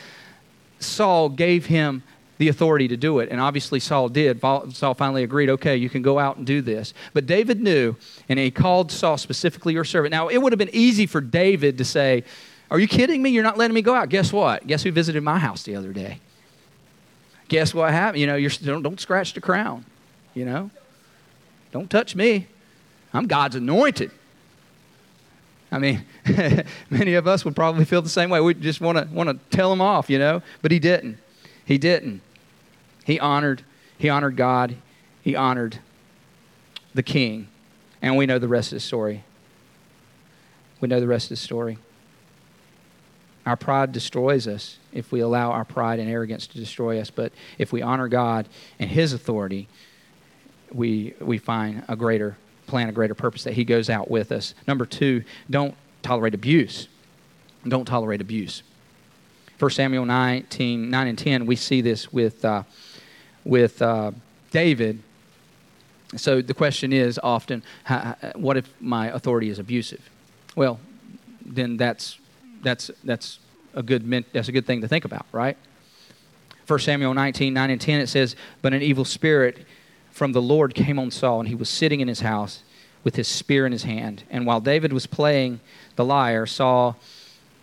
[0.81, 2.03] Saul gave him
[2.39, 3.29] the authority to do it.
[3.29, 4.41] And obviously, Saul did.
[4.41, 6.95] Saul finally agreed, okay, you can go out and do this.
[7.13, 7.97] But David knew,
[8.29, 10.11] and he called Saul specifically your servant.
[10.11, 12.25] Now, it would have been easy for David to say,
[12.71, 13.31] Are you kidding me?
[13.31, 14.09] You're not letting me go out.
[14.09, 14.67] Guess what?
[14.67, 16.21] Guess who visited my house the other day?
[17.49, 18.21] Guess what happened?
[18.21, 19.85] You know, you're, don't, don't scratch the crown.
[20.35, 20.71] You know,
[21.73, 22.47] don't touch me.
[23.13, 24.13] I'm God's anointed.
[25.73, 26.05] I mean,
[26.91, 28.41] many of us would probably feel the same way.
[28.41, 31.19] We just want to want to tell him off, you know, but he didn't.
[31.65, 32.23] He didn't.
[33.05, 33.65] He honored
[34.01, 34.77] he honored God.
[35.21, 35.79] He honored
[36.95, 37.49] the king.
[38.01, 39.25] And we know the rest of the story.
[40.81, 41.77] We know the rest of the story.
[43.47, 47.11] Our pride destroys us if we allow our pride and arrogance to destroy us.
[47.11, 49.69] But if we honor God and His authority,
[50.73, 52.37] we, we find a greater
[52.67, 54.55] plan, a greater purpose that He goes out with us.
[54.67, 56.89] Number two, don't tolerate abuse.
[57.67, 58.63] Don't tolerate abuse.
[59.59, 62.63] 1 Samuel 19, 9 and 10, we see this with, uh,
[63.45, 64.13] with uh,
[64.51, 65.03] David.
[66.17, 67.63] So the question is often,
[68.35, 70.09] what if my authority is abusive?
[70.57, 70.81] Well,
[71.45, 72.20] then that's
[72.63, 73.39] that's, that's,
[73.75, 75.57] a good, that's a good thing to think about, right?
[76.67, 79.59] 1 Samuel 19, 9 and 10, it says, But an evil spirit
[80.11, 82.63] from the Lord came on Saul, and he was sitting in his house
[83.03, 84.25] with his spear in his hand.
[84.31, 85.61] And while David was playing
[85.97, 86.97] the lyre, Saul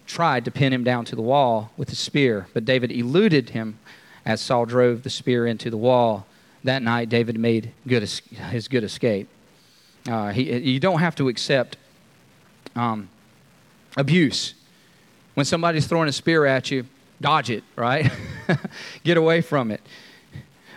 [0.05, 3.77] tried to pin him down to the wall with his spear, but David eluded him
[4.25, 6.25] as Saul drove the spear into the wall.
[6.63, 9.29] That night, David made good, his good escape.
[10.09, 11.77] Uh, he, you don't have to accept
[12.75, 13.09] um,
[13.95, 14.53] abuse
[15.37, 16.83] when somebody's throwing a spear at you,
[17.21, 18.11] dodge it, right?
[19.03, 19.81] Get away from it.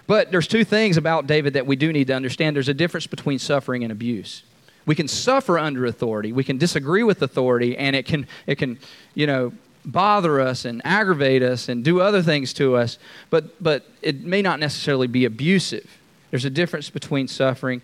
[0.07, 2.57] But there's two things about David that we do need to understand.
[2.57, 4.43] There's a difference between suffering and abuse.
[4.85, 6.35] We can suffer under authority.
[6.35, 8.79] We can disagree with authority, and it can, it can,
[9.15, 9.55] you know,
[9.87, 12.99] bother us and aggravate us and do other things to us.
[13.31, 15.89] But, but it may not necessarily be abusive.
[16.31, 17.81] There's a difference between suffering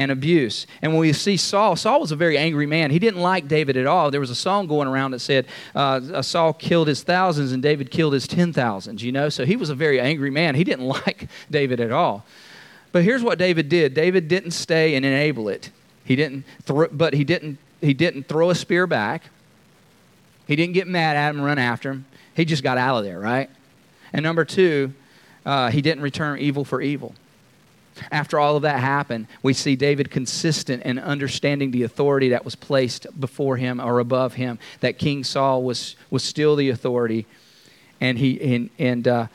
[0.00, 0.66] and abuse.
[0.80, 2.90] And when we see Saul, Saul was a very angry man.
[2.90, 4.10] He didn't like David at all.
[4.10, 5.44] There was a song going around that said,
[5.74, 9.28] uh, Saul killed his thousands and David killed his ten thousands, you know?
[9.28, 10.54] So he was a very angry man.
[10.54, 12.24] He didn't like David at all.
[12.92, 15.70] But here's what David did David didn't stay and enable it.
[16.02, 19.24] He didn't, th- but he didn't, he didn't throw a spear back.
[20.46, 22.06] He didn't get mad at him and run after him.
[22.34, 23.50] He just got out of there, right?
[24.14, 24.94] And number two,
[25.44, 27.14] uh, he didn't return evil for evil.
[28.10, 32.54] After all of that happened, we see David consistent in understanding the authority that was
[32.54, 37.26] placed before him or above him, that King Saul was, was still the authority.
[38.00, 39.26] And, he, and, and, uh,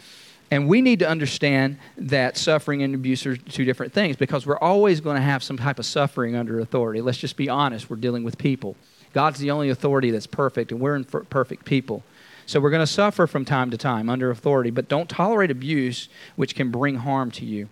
[0.51, 4.59] and we need to understand that suffering and abuse are two different things because we're
[4.59, 7.01] always going to have some type of suffering under authority.
[7.01, 8.75] Let's just be honest, we're dealing with people.
[9.13, 12.03] God's the only authority that's perfect, and we're perfect people.
[12.45, 16.09] So we're going to suffer from time to time under authority, but don't tolerate abuse,
[16.35, 17.69] which can bring harm to you.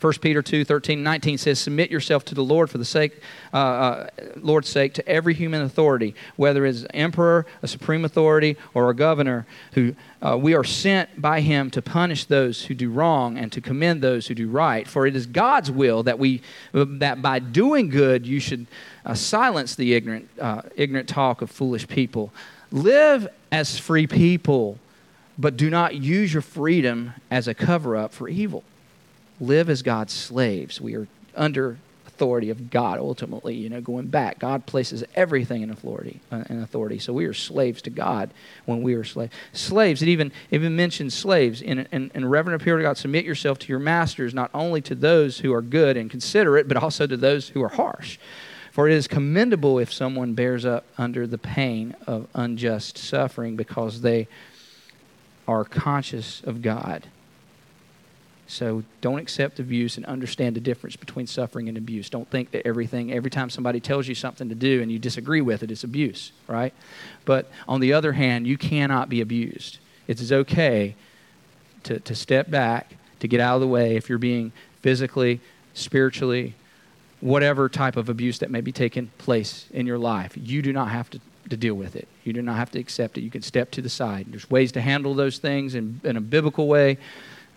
[0.00, 3.20] 1 Peter 2 13 19 says, Submit yourself to the Lord for the sake,
[3.52, 8.88] uh, uh, Lord's sake, to every human authority, whether it's emperor, a supreme authority, or
[8.88, 13.36] a governor, who uh, we are sent by him to punish those who do wrong
[13.36, 14.88] and to commend those who do right.
[14.88, 16.40] For it is God's will that we
[16.72, 18.66] that by doing good you should
[19.04, 22.32] uh, silence the ignorant, uh, ignorant talk of foolish people.
[22.72, 24.78] Live as free people,
[25.36, 28.64] but do not use your freedom as a cover up for evil
[29.40, 30.80] live as God's slaves.
[30.80, 31.78] We are under
[32.20, 34.38] authority of God ultimately, you know, going back.
[34.38, 36.98] God places everything in authority, uh, in authority.
[36.98, 38.30] So we are slaves to God
[38.66, 39.32] when we are slaves.
[39.54, 41.62] Slaves, it even, even mentions slaves.
[41.62, 44.94] In, in, in reverent appeal to God, submit yourself to your masters, not only to
[44.94, 48.18] those who are good and considerate, but also to those who are harsh.
[48.70, 54.02] For it is commendable if someone bears up under the pain of unjust suffering because
[54.02, 54.28] they
[55.48, 57.06] are conscious of God.
[58.50, 62.10] So don't accept abuse and understand the difference between suffering and abuse.
[62.10, 65.40] Don't think that everything, every time somebody tells you something to do and you disagree
[65.40, 66.74] with it, it's abuse, right?
[67.24, 69.78] But on the other hand, you cannot be abused.
[70.08, 70.96] It is okay
[71.84, 74.50] to, to step back, to get out of the way if you're being
[74.82, 75.40] physically,
[75.74, 76.56] spiritually,
[77.20, 80.32] whatever type of abuse that may be taking place in your life.
[80.36, 81.20] You do not have to,
[81.50, 82.08] to deal with it.
[82.24, 83.20] You do not have to accept it.
[83.20, 84.26] You can step to the side.
[84.28, 86.98] There's ways to handle those things in, in a biblical way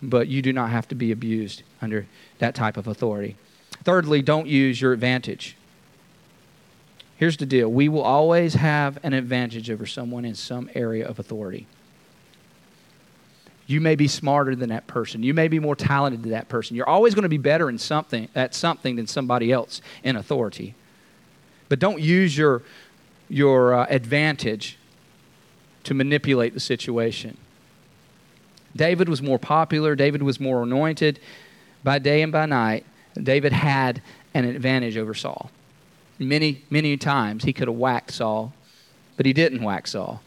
[0.09, 2.05] but you do not have to be abused under
[2.39, 3.35] that type of authority.
[3.83, 5.55] Thirdly, don't use your advantage.
[7.15, 11.19] Here's the deal we will always have an advantage over someone in some area of
[11.19, 11.67] authority.
[13.65, 15.23] You may be smarter than that person.
[15.23, 16.75] You may be more talented than that person.
[16.75, 20.75] You're always going to be better in something at something than somebody else in authority.
[21.69, 22.63] But don't use your
[23.29, 24.77] your uh, advantage
[25.85, 27.37] to manipulate the situation.
[28.75, 31.19] David was more popular, David was more anointed
[31.83, 32.85] by day and by night.
[33.21, 34.01] David had
[34.33, 35.51] an advantage over Saul.
[36.17, 38.53] Many, many times he could have whacked Saul,
[39.17, 40.21] but he didn't whack Saul.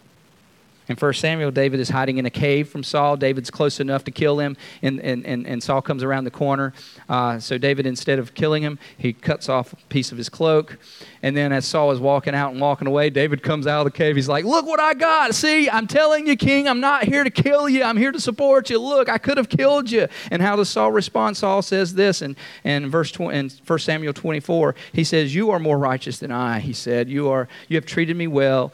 [0.89, 3.17] In 1 Samuel, David is hiding in a cave from Saul.
[3.17, 6.73] David's close enough to kill him, and, and, and, and Saul comes around the corner.
[7.09, 10.79] Uh, so David, instead of killing him, he cuts off a piece of his cloak.
[11.23, 13.99] And then as Saul is walking out and walking away, David comes out of the
[13.99, 14.15] cave.
[14.15, 15.35] He's like, Look what I got.
[15.35, 17.83] See, I'm telling you, King, I'm not here to kill you.
[17.83, 18.79] I'm here to support you.
[18.79, 20.07] Look, I could have killed you.
[20.31, 21.37] And how does Saul respond?
[21.37, 24.77] Saul says this in, in verse 20, in 1 Samuel 24.
[24.93, 27.09] He says, You are more righteous than I, he said.
[27.09, 28.73] You, are, you have treated me well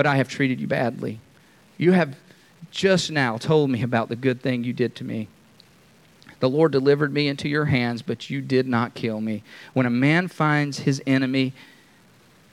[0.00, 1.20] but I have treated you badly.
[1.76, 2.16] You have
[2.70, 5.28] just now told me about the good thing you did to me.
[6.38, 9.42] The Lord delivered me into your hands, but you did not kill me.
[9.74, 11.52] When a man finds his enemy,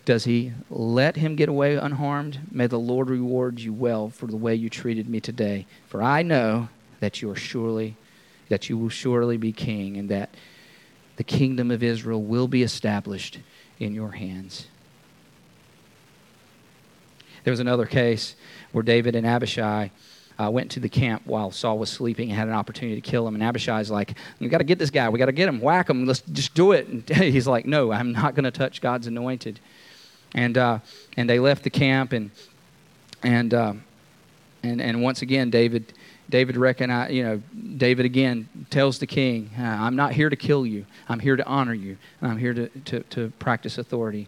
[0.04, 2.40] does he let him get away unharmed?
[2.52, 5.68] May the Lord reward you well for the way you treated me today.
[5.88, 6.68] For I know
[7.00, 7.96] that you are surely
[8.50, 10.32] that you will surely be king and that
[11.16, 13.40] the kingdom of Israel will be established
[13.80, 14.68] in your hands.
[17.48, 18.36] There was another case
[18.74, 19.90] where David and Abishai
[20.38, 23.26] uh, went to the camp while Saul was sleeping and had an opportunity to kill
[23.26, 23.36] him.
[23.36, 25.08] And Abishai's like, We got to get this guy.
[25.08, 25.62] We got to get him.
[25.62, 26.06] Whack him.
[26.06, 26.90] Let's just do it.
[26.90, 29.62] And he's like, No, I'm not going to touch God's anointed.
[30.34, 30.80] And, uh,
[31.16, 32.12] and they left the camp.
[32.12, 32.32] And,
[33.24, 33.74] and, uh,
[34.62, 35.94] and, and once again, David.
[36.30, 37.42] David recognize, you know,
[37.78, 40.86] David again tells the king, I'm not here to kill you.
[41.08, 41.98] I'm here to honor you.
[42.20, 44.28] And I'm here to, to, to practice authority.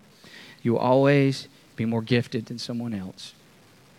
[0.61, 1.49] You always
[1.79, 3.33] be more gifted than someone else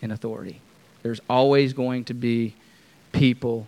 [0.03, 0.61] in authority.
[1.03, 2.55] There's always going to be
[3.11, 3.67] people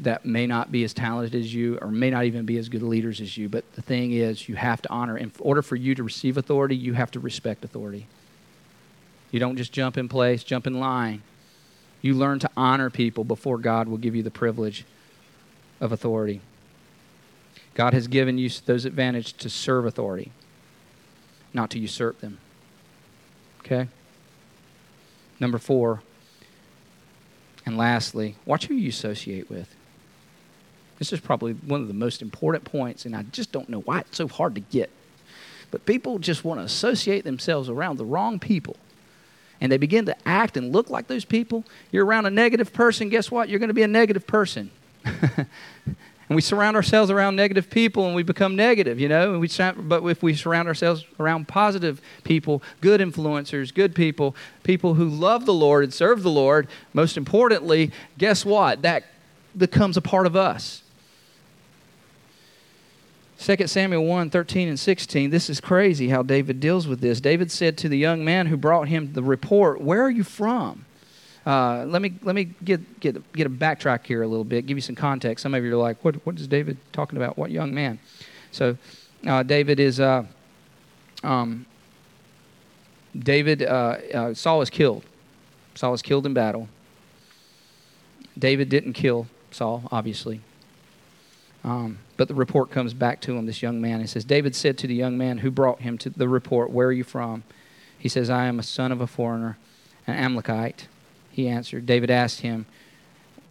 [0.00, 2.82] that may not be as talented as you or may not even be as good
[2.82, 3.48] leaders as you.
[3.48, 5.16] But the thing is, you have to honor.
[5.16, 8.06] In order for you to receive authority, you have to respect authority.
[9.30, 11.22] You don't just jump in place, jump in line.
[12.02, 14.84] You learn to honor people before God will give you the privilege
[15.80, 16.42] of authority.
[17.72, 20.32] God has given you those advantages to serve authority,
[21.54, 22.38] not to usurp them.
[23.64, 23.88] Okay?
[25.40, 26.02] Number four,
[27.66, 29.74] and lastly, watch who you associate with.
[30.98, 34.00] This is probably one of the most important points, and I just don't know why
[34.00, 34.90] it's so hard to get.
[35.70, 38.76] But people just want to associate themselves around the wrong people.
[39.60, 41.64] And they begin to act and look like those people.
[41.90, 43.48] You're around a negative person, guess what?
[43.48, 44.70] You're going to be a negative person.
[46.28, 49.32] And we surround ourselves around negative people and we become negative, you know.
[49.32, 49.48] And we,
[49.82, 55.44] but if we surround ourselves around positive people, good influencers, good people, people who love
[55.44, 58.82] the Lord and serve the Lord, most importantly, guess what?
[58.82, 59.04] That
[59.56, 60.82] becomes a part of us.
[63.38, 65.28] 2 Samuel 1 13 and 16.
[65.28, 67.20] This is crazy how David deals with this.
[67.20, 70.86] David said to the young man who brought him the report, Where are you from?
[71.46, 74.66] Uh, let me let me get get get a backtrack here a little bit.
[74.66, 75.42] Give you some context.
[75.42, 77.36] Some of you are like, "What what is David talking about?
[77.36, 77.98] What young man?"
[78.50, 78.76] So,
[79.26, 80.24] uh, David is uh,
[81.22, 81.66] um,
[83.18, 83.62] David.
[83.62, 85.04] Uh, uh, Saul is killed.
[85.74, 86.68] Saul was killed in battle.
[88.38, 90.40] David didn't kill Saul, obviously.
[91.62, 94.00] Um, but the report comes back to him, this young man.
[94.00, 96.88] He says, David said to the young man who brought him to the report, Where
[96.88, 97.42] are you from?
[97.98, 99.56] He says, I am a son of a foreigner,
[100.06, 100.88] an Amalekite.
[101.34, 101.84] He answered.
[101.84, 102.64] David asked him,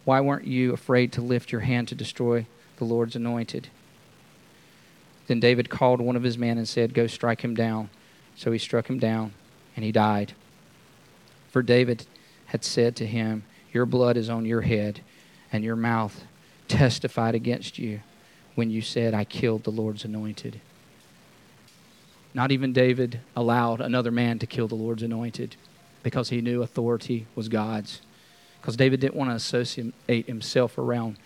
[0.06, 2.46] Why weren't you afraid to lift your hand to destroy
[2.78, 3.68] the Lord's anointed?
[5.28, 7.90] Then David called one of his men and said, Go strike him down.
[8.38, 9.34] So he struck him down,
[9.76, 10.32] and he died.
[11.52, 12.06] For David
[12.46, 15.02] had said to him, Your blood is on your head,
[15.52, 16.24] and your mouth
[16.70, 18.00] testified against you
[18.56, 20.62] when you said, I killed the Lord's anointed.
[22.34, 25.58] Not even David allowed another man to kill the Lord's anointed
[26.04, 28.02] because he knew authority was God's.
[28.62, 31.18] Because David didn't want to associate himself around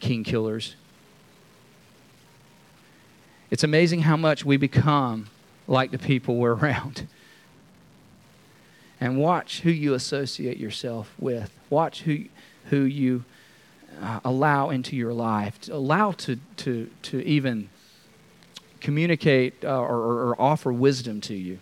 [0.00, 0.74] king killers.
[3.50, 5.28] It's amazing how much we become
[5.66, 7.06] like the people we're around.
[9.00, 11.50] And watch who you associate yourself with.
[11.70, 12.24] Watch who,
[12.66, 13.24] who you
[14.00, 15.58] uh, allow into your life.
[15.70, 17.70] Allow to, to, to even
[18.80, 21.58] communicate uh, or, or offer wisdom to you.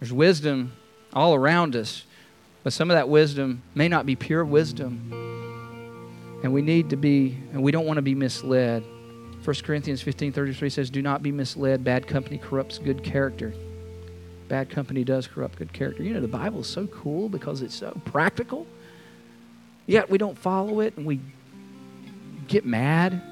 [0.00, 0.72] There's wisdom
[1.12, 2.04] all around us,
[2.62, 5.12] but some of that wisdom may not be pure wisdom.
[6.42, 8.84] And we need to be, and we don't want to be misled.
[9.44, 11.82] 1 Corinthians 15 33 says, Do not be misled.
[11.82, 13.54] Bad company corrupts good character.
[14.48, 16.02] Bad company does corrupt good character.
[16.02, 18.66] You know, the Bible is so cool because it's so practical.
[19.86, 21.20] Yet we don't follow it and we
[22.46, 23.22] get mad.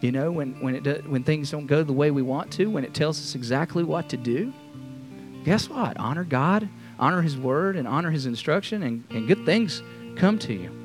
[0.00, 2.84] You know, when, when, it when things don't go the way we want to, when
[2.84, 4.52] it tells us exactly what to do.
[5.44, 5.98] Guess what?
[5.98, 6.68] Honor God,
[6.98, 9.82] honor His word, and honor His instruction, and, and good things
[10.16, 10.76] come to you.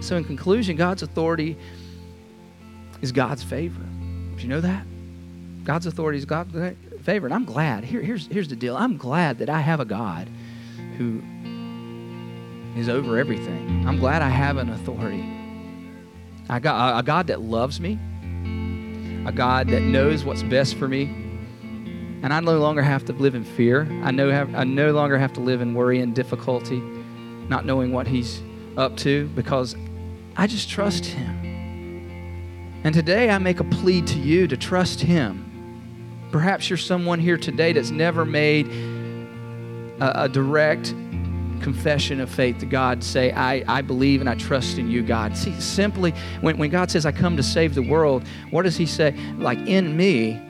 [0.00, 1.56] So, in conclusion, God's authority
[3.00, 3.82] is God's favor.
[4.36, 4.84] Do you know that?
[5.64, 6.52] God's authority is God's
[7.02, 7.26] favor.
[7.26, 7.84] And I'm glad.
[7.84, 10.28] Here, here's, here's the deal I'm glad that I have a God
[10.96, 11.22] who
[12.76, 13.86] is over everything.
[13.86, 15.24] I'm glad I have an authority.
[16.48, 17.98] I got a God that loves me,
[19.26, 21.27] a God that knows what's best for me.
[22.22, 23.82] And I no longer have to live in fear.
[24.02, 26.80] I, know, I no longer have to live in worry and difficulty,
[27.48, 28.42] not knowing what He's
[28.76, 29.76] up to, because
[30.36, 32.80] I just trust Him.
[32.84, 35.44] And today I make a plea to you to trust Him.
[36.32, 38.66] Perhaps you're someone here today that's never made
[40.00, 40.94] a, a direct
[41.60, 43.02] confession of faith to God.
[43.02, 45.36] Say, I, I believe and I trust in you, God.
[45.36, 48.86] See, simply, when, when God says, I come to save the world, what does He
[48.86, 49.12] say?
[49.38, 50.40] Like, in me,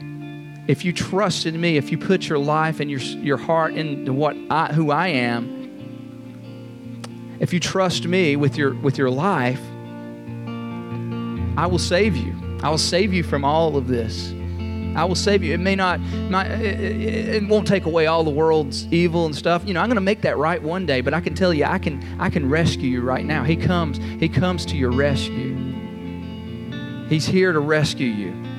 [0.68, 4.12] if you trust in me, if you put your life and your, your heart into
[4.12, 5.56] what I, who I am,
[7.40, 9.62] if you trust me with your, with your life,
[11.56, 12.34] I will save you.
[12.62, 14.30] I will save you from all of this.
[14.94, 15.54] I will save you.
[15.54, 19.62] It may not, not it, it, won't take away all the world's evil and stuff.
[19.64, 21.64] You know, I'm going to make that right one day, but I can tell you,
[21.64, 23.42] I can, I can rescue you right now.
[23.42, 25.56] He comes, He comes to your rescue.
[27.08, 28.57] He's here to rescue you.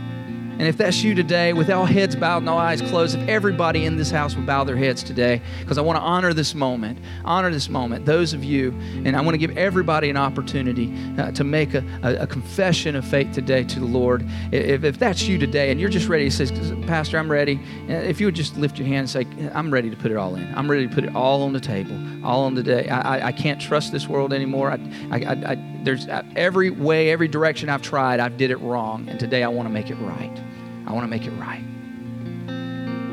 [0.60, 3.86] And if that's you today, with all heads bowed and all eyes closed, if everybody
[3.86, 7.00] in this house would bow their heads today, because I want to honor this moment,
[7.24, 8.72] honor this moment, those of you,
[9.06, 12.98] and I want to give everybody an opportunity uh, to make a, a, a, confession
[12.98, 14.26] of faith today to the Lord.
[14.52, 16.54] If, if that's you today and you're just ready to say,
[16.86, 17.58] Pastor, I'm ready,
[17.88, 20.18] uh, if you would just lift your hand and say, I'm ready to put it
[20.18, 20.54] all in.
[20.56, 22.90] I'm ready to put it all on the table, all on the day.
[22.90, 24.72] I, I, I can't trust this world anymore.
[24.72, 24.80] I,
[25.10, 29.18] I, I, there's uh, every way, every direction I've tried, I've did it wrong, and
[29.18, 30.49] today I want to make it right.
[30.90, 31.64] I want to make it right.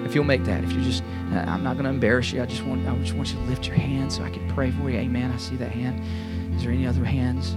[0.07, 1.03] If you'll make that, if you just,
[1.33, 2.43] uh, I'm not going to embarrass you.
[2.43, 4.71] I just want, I just want you to lift your hand so I can pray
[4.71, 4.99] for you.
[4.99, 5.31] Amen.
[5.31, 6.55] I see that hand.
[6.55, 7.53] Is there any other hands?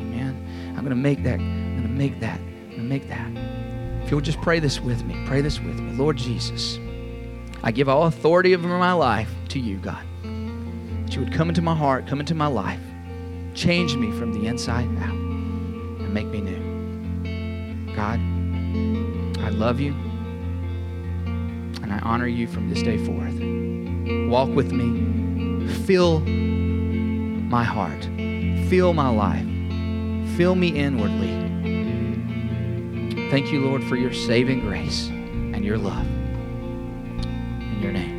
[0.00, 0.74] Amen.
[0.76, 1.40] I'm going to make that.
[1.40, 2.38] I'm going to make that.
[2.38, 4.04] I'm going to make that.
[4.04, 5.94] If you'll just pray this with me, pray this with me.
[5.94, 6.78] Lord Jesus,
[7.62, 10.04] I give all authority over my life to you, God.
[10.22, 12.80] That you would come into my heart, come into my life,
[13.54, 17.94] change me from the inside out, and make me new.
[17.96, 18.20] God,
[19.44, 19.92] I love you
[21.82, 23.34] and I honor you from this day forth.
[24.30, 25.68] Walk with me.
[25.84, 28.04] Fill my heart.
[28.70, 29.46] Fill my life.
[30.38, 31.44] Fill me inwardly.
[33.30, 36.06] Thank you, Lord, for your saving grace and your love.
[36.06, 38.13] In your name.